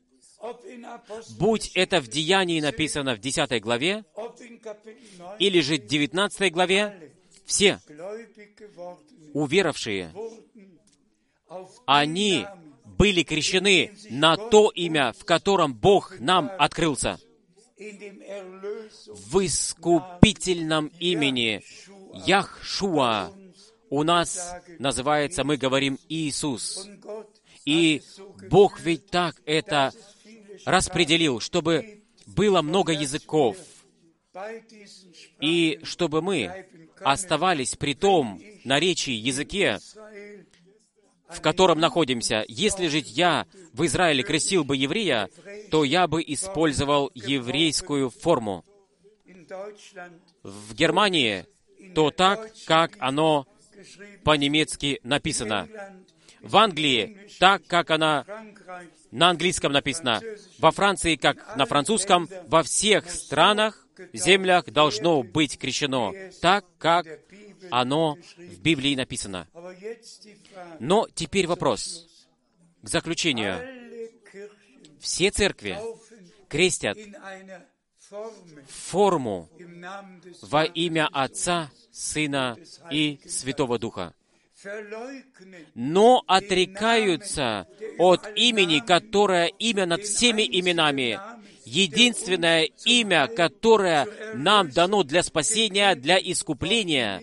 будь 1.38 1.70
это 1.74 2.00
в 2.00 2.08
Деянии 2.08 2.60
написано 2.60 3.14
в 3.14 3.20
10 3.20 3.62
главе, 3.62 4.04
или 5.38 5.60
же 5.60 5.76
в 5.76 5.86
19 5.86 6.52
главе, 6.52 7.12
все 7.46 7.80
уверовавшие, 9.32 10.12
они 11.86 12.46
были 12.84 13.22
крещены 13.22 13.92
на 14.10 14.36
то 14.36 14.70
имя, 14.70 15.12
в 15.12 15.24
котором 15.24 15.74
Бог 15.74 16.18
нам 16.18 16.50
открылся. 16.58 17.18
В 19.08 19.44
искупительном 19.44 20.92
имени 21.00 21.62
Яхшуа 22.12 23.32
у 23.90 24.02
нас 24.04 24.54
называется, 24.78 25.44
мы 25.44 25.56
говорим 25.56 25.98
Иисус. 26.08 26.88
И 27.64 28.02
Бог 28.48 28.80
ведь 28.80 29.10
так 29.10 29.36
это 29.44 29.92
распределил, 30.64 31.40
чтобы 31.40 32.02
было 32.26 32.62
много 32.62 32.92
языков, 32.92 33.56
и 35.40 35.80
чтобы 35.82 36.22
мы 36.22 36.66
оставались 37.00 37.76
при 37.76 37.94
том 37.94 38.40
наречии, 38.64 39.12
языке, 39.12 39.78
в 41.28 41.40
котором 41.40 41.80
находимся. 41.80 42.44
Если 42.48 42.88
же 42.88 42.98
я 43.04 43.46
в 43.72 43.84
Израиле 43.86 44.22
крестил 44.22 44.64
бы 44.64 44.76
еврея, 44.76 45.28
то 45.70 45.84
я 45.84 46.06
бы 46.06 46.22
использовал 46.26 47.10
еврейскую 47.14 48.10
форму. 48.10 48.64
В 50.42 50.74
Германии 50.74 51.46
то 51.94 52.10
так, 52.10 52.50
как 52.66 52.96
оно 52.98 53.46
по-немецки 54.24 55.00
написано. 55.02 55.68
В 56.40 56.56
Англии 56.56 57.18
так, 57.38 57.64
как 57.66 57.90
она 57.90 58.24
на 59.10 59.30
английском 59.30 59.72
написано. 59.72 60.20
Во 60.58 60.70
Франции, 60.72 61.16
как 61.16 61.56
на 61.56 61.66
французском, 61.66 62.28
во 62.46 62.62
всех 62.62 63.08
странах, 63.10 63.86
землях 64.12 64.66
должно 64.66 65.22
быть 65.22 65.58
крещено 65.58 66.12
так, 66.40 66.64
как 66.78 67.06
оно 67.70 68.16
в 68.36 68.60
Библии 68.60 68.94
написано. 68.94 69.46
Но 70.80 71.06
теперь 71.14 71.46
вопрос 71.46 72.06
к 72.82 72.88
заключению. 72.88 73.60
Все 75.00 75.30
церкви 75.30 75.78
крестят 76.48 76.96
форму 78.68 79.48
во 80.42 80.64
имя 80.64 81.08
Отца, 81.12 81.70
Сына 81.90 82.56
и 82.90 83.20
Святого 83.26 83.78
Духа, 83.78 84.14
но 85.74 86.22
отрекаются 86.26 87.66
от 87.98 88.28
имени, 88.36 88.80
которое 88.80 89.46
имя 89.46 89.86
над 89.86 90.02
всеми 90.02 90.42
именами, 90.42 91.18
единственное 91.64 92.64
имя, 92.84 93.28
которое 93.28 94.06
нам 94.34 94.70
дано 94.70 95.02
для 95.02 95.22
спасения, 95.22 95.94
для 95.94 96.18
искупления. 96.18 97.22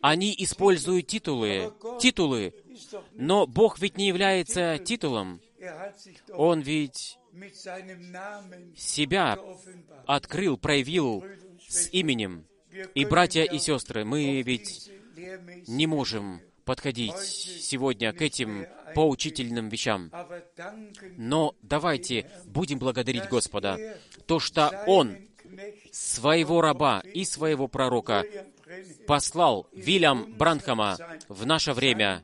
Они 0.00 0.34
используют 0.38 1.06
титулы, 1.06 1.72
титулы, 2.00 2.54
но 3.12 3.46
Бог 3.46 3.78
ведь 3.78 3.98
не 3.98 4.08
является 4.08 4.78
титулом. 4.78 5.40
Он 6.32 6.60
ведь 6.60 7.18
себя 8.76 9.38
открыл, 10.06 10.56
проявил 10.56 11.24
с 11.68 11.88
именем. 11.92 12.46
И, 12.94 13.04
братья 13.04 13.42
и 13.42 13.58
сестры, 13.58 14.04
мы 14.04 14.42
ведь 14.42 14.90
не 15.66 15.86
можем 15.86 16.40
подходить 16.64 17.18
сегодня 17.18 18.12
к 18.12 18.22
этим 18.22 18.66
поучительным 18.94 19.68
вещам. 19.68 20.12
Но 21.16 21.54
давайте 21.62 22.30
будем 22.44 22.78
благодарить 22.78 23.28
Господа, 23.28 23.76
то, 24.26 24.38
что 24.38 24.68
Он 24.86 25.16
своего 25.90 26.60
раба 26.60 27.00
и 27.00 27.24
своего 27.24 27.66
пророка 27.66 28.24
послал 29.06 29.66
Вильям 29.72 30.32
Бранхама 30.34 30.96
в 31.28 31.44
наше 31.44 31.72
время, 31.72 32.22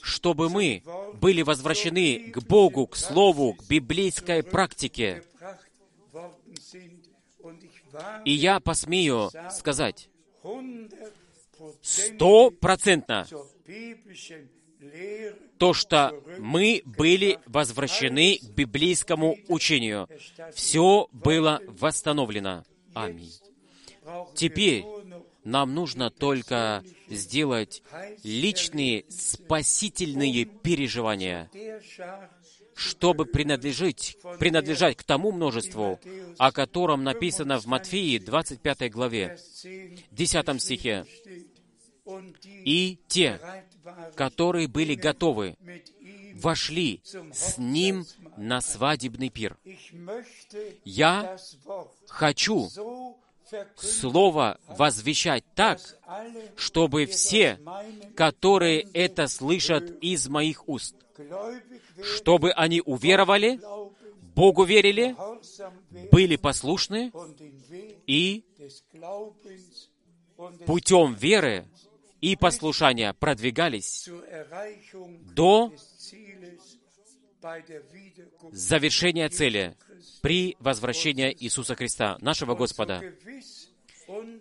чтобы 0.00 0.48
мы 0.48 0.82
были 1.14 1.42
возвращены 1.42 2.30
к 2.30 2.38
Богу, 2.42 2.86
к 2.86 2.96
Слову, 2.96 3.54
к 3.54 3.66
библейской 3.68 4.42
практике. 4.42 5.22
И 8.24 8.32
я 8.32 8.60
посмею 8.60 9.30
сказать, 9.50 10.08
стопроцентно 11.82 13.26
то, 15.58 15.72
что 15.72 16.22
мы 16.38 16.82
были 16.84 17.38
возвращены 17.46 18.38
к 18.38 18.50
библейскому 18.50 19.38
учению. 19.48 20.08
Все 20.54 21.08
было 21.12 21.60
восстановлено. 21.66 22.64
Аминь. 22.94 23.32
Теперь 24.34 24.84
нам 25.46 25.74
нужно 25.74 26.10
только 26.10 26.82
сделать 27.08 27.82
личные 28.24 29.04
спасительные 29.08 30.44
переживания, 30.44 31.48
чтобы 32.74 33.26
принадлежать, 33.26 34.16
принадлежать 34.40 34.96
к 34.96 35.04
тому 35.04 35.30
множеству, 35.30 36.00
о 36.36 36.50
котором 36.50 37.04
написано 37.04 37.60
в 37.60 37.66
Матфеи 37.66 38.18
25 38.18 38.90
главе, 38.90 39.38
10 40.10 40.62
стихе. 40.62 41.06
И 42.44 42.98
те, 43.06 43.40
которые 44.16 44.66
были 44.66 44.94
готовы, 44.94 45.56
вошли 46.34 47.00
с 47.32 47.56
Ним 47.56 48.04
на 48.36 48.60
свадебный 48.60 49.30
пир. 49.30 49.56
Я 50.84 51.38
хочу 52.08 52.68
Слово 53.76 54.58
возвещать 54.66 55.44
так, 55.54 55.80
чтобы 56.56 57.06
все, 57.06 57.58
которые 58.14 58.80
это 58.92 59.28
слышат 59.28 59.90
из 60.02 60.28
моих 60.28 60.68
уст, 60.68 60.94
чтобы 62.02 62.52
они 62.52 62.82
уверовали, 62.84 63.60
Богу 64.34 64.64
верили, 64.64 65.16
были 66.10 66.36
послушны 66.36 67.12
и 68.06 68.44
путем 70.66 71.14
веры 71.14 71.66
и 72.20 72.36
послушания 72.36 73.12
продвигались 73.14 74.08
до 75.34 75.72
завершения 78.52 79.28
цели 79.28 79.76
при 80.26 80.56
возвращении 80.58 81.32
Иисуса 81.38 81.76
Христа, 81.76 82.18
нашего 82.20 82.56
Господа. 82.56 83.00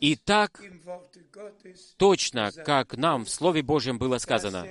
И 0.02 0.16
так 0.16 0.60
точно, 1.98 2.52
как 2.52 2.98
нам 2.98 3.26
в 3.26 3.30
Слове 3.30 3.62
Божьем 3.62 4.00
было 4.00 4.18
сказано, 4.18 4.68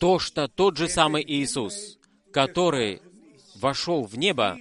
то, 0.00 0.18
что 0.18 0.48
тот 0.48 0.76
же 0.76 0.88
самый 0.88 1.22
Иисус, 1.24 2.00
который 2.32 3.00
вошел 3.54 4.06
в 4.06 4.18
небо, 4.18 4.58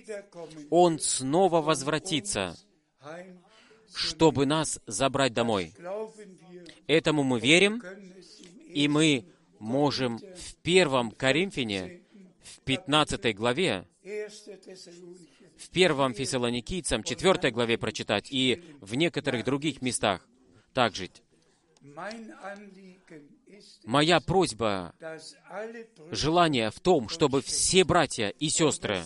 Он 0.70 1.00
снова 1.00 1.60
возвратится, 1.60 2.56
чтобы 3.96 4.46
нас 4.46 4.80
забрать 4.86 5.34
домой. 5.34 5.74
Этому 6.86 7.24
мы 7.24 7.40
верим, 7.40 7.82
и 8.70 8.88
мы 8.88 9.26
можем 9.58 10.20
в 10.20 10.56
первом 10.62 11.10
Коринфяне, 11.10 12.04
в 12.44 12.60
15 12.60 13.36
главе, 13.36 13.72
1. 13.72 13.88
Thessalonicher 13.88 13.97
в 15.58 15.70
первом 15.70 16.14
Фессалоникийцам, 16.14 17.04
4 17.04 17.52
главе 17.52 17.78
прочитать, 17.78 18.32
и 18.32 18.64
в 18.80 18.96
некоторых 18.96 19.44
других 19.44 19.82
местах 19.82 20.26
также. 20.74 21.10
Моя 23.86 24.20
просьба, 24.20 24.94
желание 26.12 26.70
в 26.72 26.80
том, 26.80 27.10
чтобы 27.10 27.42
все 27.42 27.84
братья 27.84 28.30
и 28.30 28.50
сестры, 28.50 29.04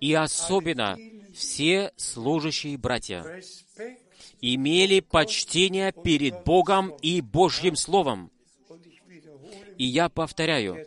и 0.00 0.12
особенно 0.14 0.98
все 1.34 1.92
служащие 1.96 2.76
братья, 2.76 3.24
имели 4.40 5.00
почтение 5.00 5.92
перед 5.92 6.44
Богом 6.44 6.90
и 7.02 7.20
Божьим 7.20 7.76
Словом. 7.76 8.30
И 9.78 9.84
я 9.84 10.08
повторяю, 10.08 10.86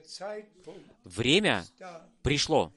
время 1.03 1.65
пришло, 2.25 2.73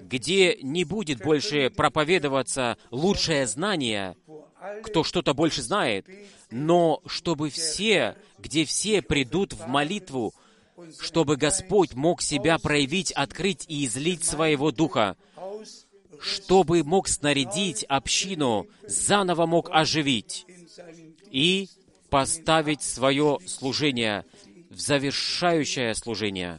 где 0.00 0.56
не 0.62 0.84
будет 0.84 1.22
больше 1.22 1.68
проповедоваться 1.68 2.78
лучшее 2.90 3.46
знание, 3.46 4.16
кто 4.82 5.04
что-то 5.04 5.34
больше 5.34 5.60
знает, 5.60 6.06
но 6.50 7.02
чтобы 7.04 7.50
все, 7.50 8.16
где 8.38 8.64
все 8.64 9.02
придут 9.02 9.52
в 9.52 9.66
молитву, 9.66 10.34
чтобы 10.98 11.36
Господь 11.36 11.92
мог 11.92 12.22
себя 12.22 12.58
проявить, 12.58 13.12
открыть 13.12 13.66
и 13.68 13.84
излить 13.84 14.24
своего 14.24 14.70
Духа, 14.70 15.18
чтобы 16.18 16.82
мог 16.84 17.08
снарядить 17.08 17.84
общину, 17.84 18.66
заново 18.86 19.44
мог 19.44 19.68
оживить 19.70 20.46
и 21.30 21.68
поставить 22.08 22.82
свое 22.82 23.38
служение 23.46 24.24
в 24.70 24.80
завершающее 24.80 25.94
служение. 25.94 26.58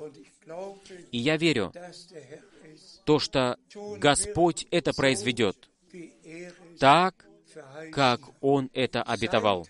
И 1.14 1.20
я 1.20 1.38
верю, 1.38 1.72
то, 3.06 3.20
что 3.20 3.58
Господь 4.00 4.66
это 4.72 4.94
произведет 4.94 5.70
так, 6.80 7.28
как 7.92 8.20
Он 8.42 8.72
это 8.74 9.04
обетовал. 9.04 9.68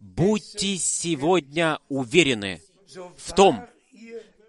Будьте 0.00 0.76
сегодня 0.78 1.78
уверены 1.90 2.62
в 3.16 3.34
том, 3.34 3.66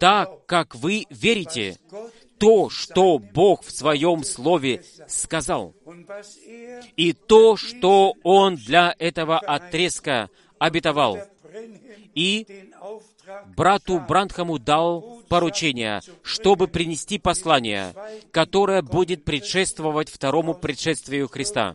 так 0.00 0.46
как 0.46 0.74
вы 0.74 1.04
верите, 1.10 1.76
то, 2.38 2.70
что 2.70 3.18
Бог 3.18 3.62
в 3.62 3.70
Своем 3.70 4.24
Слове 4.24 4.82
сказал, 5.06 5.74
и 6.96 7.12
то, 7.12 7.56
что 7.56 8.14
Он 8.22 8.56
для 8.56 8.94
этого 8.98 9.38
отрезка 9.38 10.30
обетовал. 10.58 11.18
И 12.14 12.72
брату 13.56 14.00
Брандхаму 14.00 14.58
дал 14.58 15.22
поручение, 15.28 16.00
чтобы 16.22 16.68
принести 16.68 17.18
послание, 17.18 17.94
которое 18.30 18.82
будет 18.82 19.24
предшествовать 19.24 20.08
второму 20.10 20.54
предшествию 20.54 21.28
Христа. 21.28 21.74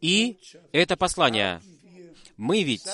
И 0.00 0.38
это 0.72 0.96
послание 0.96 1.60
мы 2.36 2.62
ведь 2.62 2.86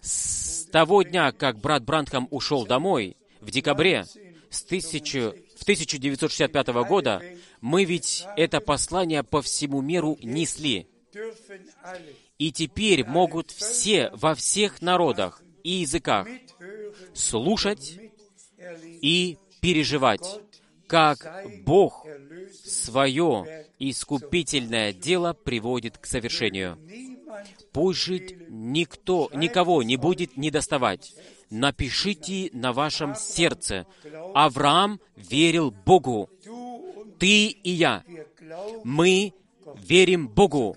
с 0.00 0.66
того 0.66 1.02
дня, 1.02 1.32
как 1.32 1.58
брат 1.58 1.84
Брандхам 1.84 2.28
ушел 2.30 2.66
домой, 2.66 3.16
в 3.40 3.50
декабре 3.50 4.04
с 4.50 4.64
1000 4.64 5.34
в 5.56 5.62
1965 5.62 6.66
года, 6.86 7.22
мы 7.60 7.84
ведь 7.84 8.26
это 8.36 8.60
послание 8.60 9.22
по 9.22 9.42
всему 9.42 9.80
миру 9.80 10.18
несли. 10.22 10.88
И 12.38 12.52
теперь 12.52 13.04
могут 13.04 13.50
все 13.50 14.10
во 14.14 14.34
всех 14.34 14.82
народах 14.82 15.40
и 15.64 15.70
языках 15.70 16.28
слушать 17.14 17.98
и 19.02 19.38
переживать, 19.60 20.40
как 20.86 21.26
Бог 21.64 22.06
свое 22.64 23.66
искупительное 23.78 24.92
дело 24.92 25.32
приводит 25.32 25.98
к 25.98 26.06
совершению. 26.06 26.78
Пусть 27.72 28.00
же 28.00 28.20
никто, 28.48 29.30
никого 29.34 29.82
не 29.82 29.96
будет 29.96 30.36
недоставать. 30.36 31.14
Напишите 31.50 32.50
на 32.52 32.72
вашем 32.72 33.14
сердце. 33.14 33.86
Авраам 34.34 35.00
верил 35.16 35.70
Богу. 35.70 36.30
Ты 37.18 37.48
и 37.48 37.70
я. 37.70 38.04
Мы 38.84 39.32
верим 39.76 40.28
Богу. 40.28 40.76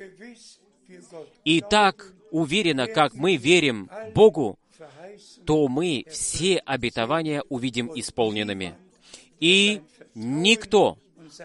И 1.44 1.62
так 1.62 2.14
уверенно, 2.32 2.88
как 2.88 3.14
мы 3.14 3.36
верим 3.36 3.90
Богу, 4.14 4.58
то 5.48 5.70
мы 5.70 6.06
все 6.12 6.58
обетования 6.58 7.42
увидим 7.48 7.90
исполненными. 7.96 8.76
И 9.40 9.82
никто, 10.14 11.00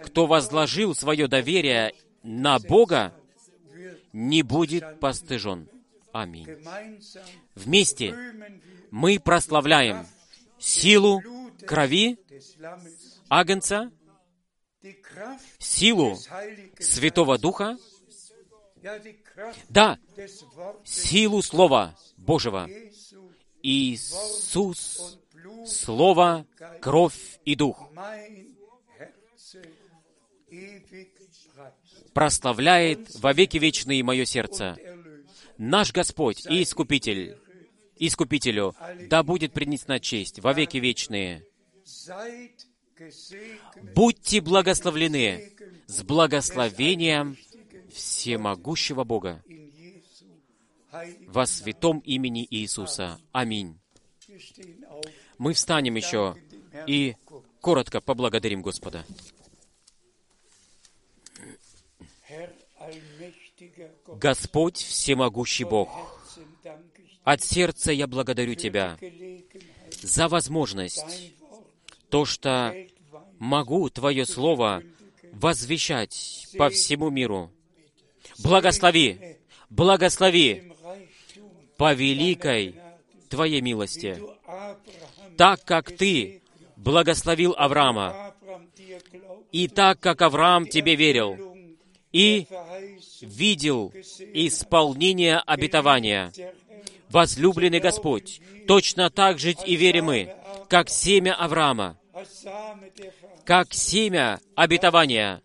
кто 0.05 0.27
возложил 0.27 0.97
свое 0.97 1.29
доверие 1.29 1.95
на 2.25 2.59
Бога, 2.59 3.15
не 4.13 4.43
будет 4.43 4.99
постыжен. 4.99 5.69
Аминь. 6.11 6.49
Вместе 7.55 8.13
мы 8.91 9.21
прославляем 9.21 10.05
силу 10.59 11.23
крови 11.65 12.19
Агнца, 13.29 13.93
силу 15.61 16.19
Святого 16.81 17.39
Духа, 17.39 17.79
да, 19.69 19.97
силу 20.85 21.41
Слова 21.41 21.97
Божьего. 22.17 22.69
Иисус, 23.63 25.19
Слово, 25.67 26.47
кровь 26.81 27.39
и 27.45 27.55
Дух 27.55 27.89
прославляет 32.13 33.15
во 33.17 33.33
веки 33.33 33.59
вечные 33.59 34.03
мое 34.03 34.25
сердце. 34.25 34.77
Наш 35.59 35.93
Господь 35.93 36.45
и 36.47 36.63
Искупитель, 36.63 37.39
Искупителю, 37.97 38.75
да 39.09 39.23
будет 39.23 39.53
принесена 39.53 40.01
честь 40.01 40.41
во 40.41 40.53
веки 40.53 40.79
вечные. 40.79 41.47
Будьте 43.95 44.41
благословлены 44.41 45.53
с 45.87 46.03
благословением 46.03 47.37
всемогущего 47.93 49.05
Бога 49.05 49.43
во 51.27 51.47
святом 51.47 51.99
имени 52.01 52.47
Иисуса. 52.51 53.19
Аминь. 53.33 53.79
Мы 55.39 55.55
встанем 55.55 55.95
еще 55.97 56.37
и 56.87 57.17
коротко 57.61 58.01
поблагодарим 58.01 58.63
Господа. 58.63 59.05
Господь, 64.07 64.77
всемогущий 64.77 65.65
Бог, 65.65 65.89
от 67.25 67.43
сердца 67.43 67.93
я 67.93 68.07
благодарю 68.07 68.55
Тебя 68.55 68.99
за 70.03 70.29
возможность, 70.29 71.33
то, 72.11 72.25
что 72.25 72.75
могу 73.39 73.89
Твое 73.91 74.27
Слово 74.27 74.83
возвещать 75.33 76.49
по 76.59 76.69
всему 76.69 77.11
миру. 77.11 77.51
Благослови, 78.39 79.39
благослови 79.71 80.72
по 81.77 81.93
великой 81.93 82.77
Твоей 83.29 83.61
милости, 83.61 84.23
так 85.37 85.65
как 85.65 85.97
Ты 85.97 86.43
благословил 86.77 87.55
Авраама, 87.57 88.35
и 89.51 89.69
так 89.69 90.01
как 90.01 90.23
Авраам 90.23 90.67
Тебе 90.67 90.97
верил, 90.97 91.57
и 92.13 92.47
видел 93.21 93.93
исполнение 94.35 95.39
обетования. 95.39 96.33
Возлюбленный 97.09 97.81
Господь, 97.81 98.41
точно 98.67 99.11
так 99.11 99.39
же 99.39 99.53
и 99.53 99.77
верим 99.77 100.07
мы, 100.07 100.35
как 100.69 100.89
семя 100.89 101.35
Авраама, 101.35 101.99
как 103.45 103.73
семя 103.75 104.41
обетования, 104.55 105.43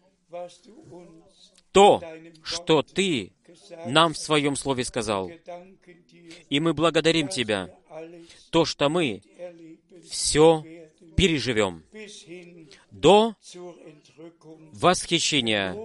то, 1.71 2.01
что 2.43 2.81
Ты 2.81 3.33
нам 3.85 4.13
в 4.13 4.17
Своем 4.17 4.55
Слове 4.55 4.83
сказал. 4.83 5.31
И 6.49 6.59
мы 6.59 6.73
благодарим 6.73 7.27
Тебя, 7.27 7.69
то, 8.49 8.65
что 8.65 8.89
мы 8.89 9.21
все 10.09 10.63
переживем 11.15 11.83
до 12.91 13.35
восхищения. 14.73 15.75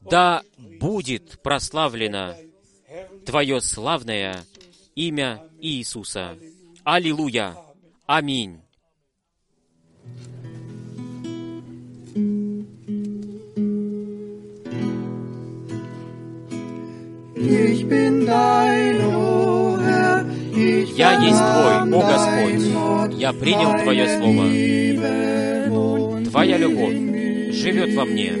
Да 0.00 0.42
будет 0.58 1.40
прославлено 1.42 2.34
Твое 3.24 3.60
славное 3.60 4.44
имя 4.94 5.48
Иисуса. 5.60 6.36
Аллилуйя! 6.84 7.56
Аминь! 8.06 8.60
Ich 17.44 17.88
bin 17.88 18.24
dein, 18.24 19.04
o 19.04 19.76
Herr, 19.82 20.24
ich 20.54 20.96
Я 20.96 21.18
есть 21.20 21.38
Твой, 21.38 21.82
о 21.92 22.00
Господь. 22.06 23.14
Я 23.18 23.32
принял 23.32 23.82
Твое 23.82 24.06
Слово. 24.16 24.44
Твоя 26.30 26.56
любовь 26.56 26.94
живет 27.52 27.94
во 27.94 28.04
мне. 28.04 28.32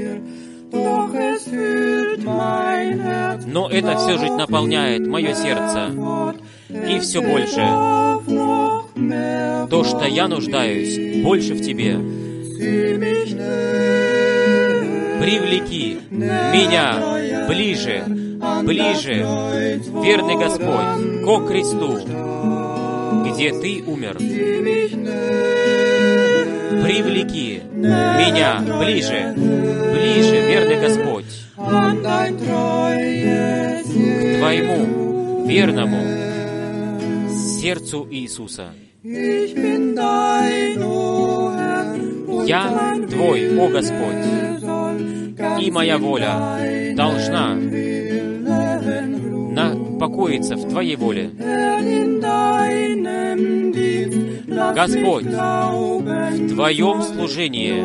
Но 3.46 3.68
это 3.68 3.96
все 3.96 4.18
же 4.18 4.30
наполняет 4.30 5.04
мое 5.06 5.34
сердце. 5.34 5.90
И 6.70 7.00
все 7.00 7.20
больше. 7.20 7.66
То, 9.68 9.84
что 9.84 10.06
я 10.06 10.28
нуждаюсь 10.28 11.22
больше 11.24 11.54
в 11.54 11.60
Тебе. 11.60 11.96
Привлеки 15.20 15.98
меня 16.10 17.46
ближе, 17.48 18.21
ближе, 18.64 19.14
верный 20.02 20.36
Господь, 20.36 21.24
ко 21.24 21.46
кресту, 21.46 21.98
где 23.30 23.52
Ты 23.52 23.82
умер. 23.86 24.16
Привлеки 26.82 27.62
меня 27.72 28.60
ближе, 28.80 29.34
ближе, 29.36 30.40
верный 30.48 30.80
Господь, 30.80 31.26
к 31.56 31.60
Твоему 34.38 35.46
верному 35.46 36.00
сердцу 37.60 38.08
Иисуса. 38.10 38.72
Я 42.44 42.96
Твой, 43.08 43.58
о 43.58 43.68
Господь, 43.68 44.24
и 45.60 45.70
моя 45.70 45.98
воля 45.98 46.94
должна 46.96 47.56
Покоиться 50.02 50.56
в 50.56 50.68
Твоей 50.68 50.96
воле. 50.96 51.30
Господь, 54.74 55.26
В 55.26 56.48
Твоем 56.48 57.02
служении 57.02 57.84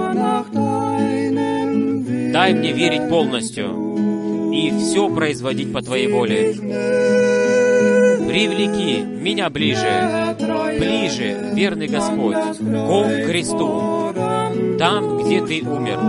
дай 2.31 2.55
мне 2.55 2.71
верить 2.71 3.07
полностью 3.07 4.51
и 4.51 4.73
все 4.79 5.13
производить 5.13 5.71
по 5.71 5.83
Твоей 5.83 6.07
воле. 6.11 6.55
Привлеки 8.27 9.03
меня 9.03 9.51
ближе, 9.51 10.35
ближе, 10.79 11.51
верный 11.53 11.87
Господь, 11.87 12.33
ко 12.33 13.27
кресту, 13.27 14.15
там, 14.79 15.19
где 15.19 15.45
Ты 15.45 15.61
умер. 15.61 15.99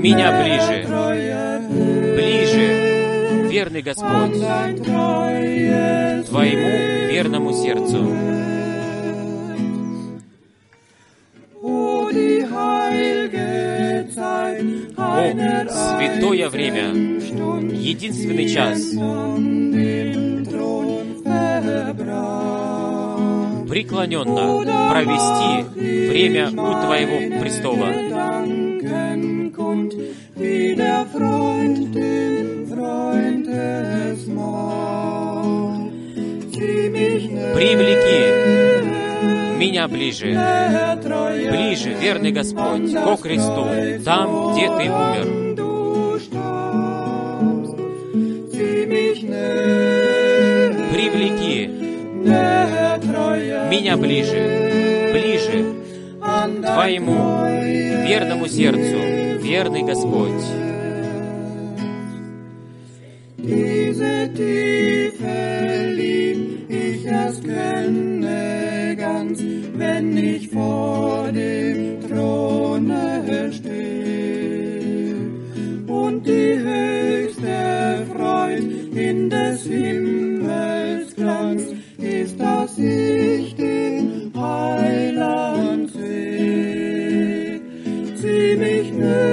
Меня 0.00 0.32
ближе, 0.42 0.86
ближе, 2.16 3.48
верный 3.50 3.82
Господь, 3.82 4.40
Твоему 6.26 6.68
верному 7.12 7.52
сердцу. 7.52 7.98
О, 14.96 15.30
святое 15.98 16.48
время, 16.48 16.94
единственный 17.74 18.48
час, 18.48 18.78
преклоненно 23.68 24.62
провести 24.90 26.08
время 26.10 26.48
у 26.48 26.72
Твоего 26.84 27.40
престола. 27.40 27.88
Wie 30.36 30.74
der 30.74 31.06
Freund 31.12 31.94
dem 31.94 32.66
Freund 32.68 33.48
es 33.48 34.26
macht. 34.26 35.00
Привлеки 37.54 38.50
меня 39.58 39.86
ближе, 39.88 40.26
ближе, 41.50 41.90
верный 42.00 42.32
Господь, 42.32 42.92
ко 42.92 43.16
кресту, 43.16 43.66
там, 44.04 44.52
где 44.52 44.66
Ты 44.68 44.90
умер. 44.90 45.26
Привлеки 50.92 51.70
меня 53.70 53.96
ближе, 53.96 55.10
ближе 55.12 55.64
к 56.20 56.72
Твоему 56.72 57.16
верному 58.06 58.46
сердцу, 58.48 58.98
верный 59.50 59.82
Господь. 59.82 60.60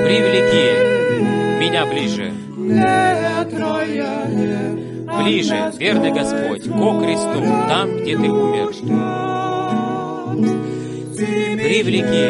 Привлеки 0.08 0.68
меня 1.60 1.86
ближе, 1.86 2.32
ближе, 5.20 5.74
верный 5.78 6.14
Господь, 6.14 6.64
ко 6.64 7.02
кресту, 7.02 7.42
там, 7.68 7.98
где 7.98 8.16
Ты 8.16 8.30
умер. 8.30 8.68
Привлеки, 11.58 12.28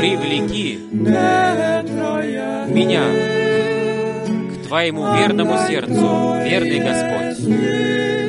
привлеки 0.00 0.78
меня 2.72 3.04
к 4.54 4.68
Твоему 4.68 5.02
верному 5.18 5.58
сердцу, 5.68 6.40
верный 6.46 6.80
Господь. 6.80 8.25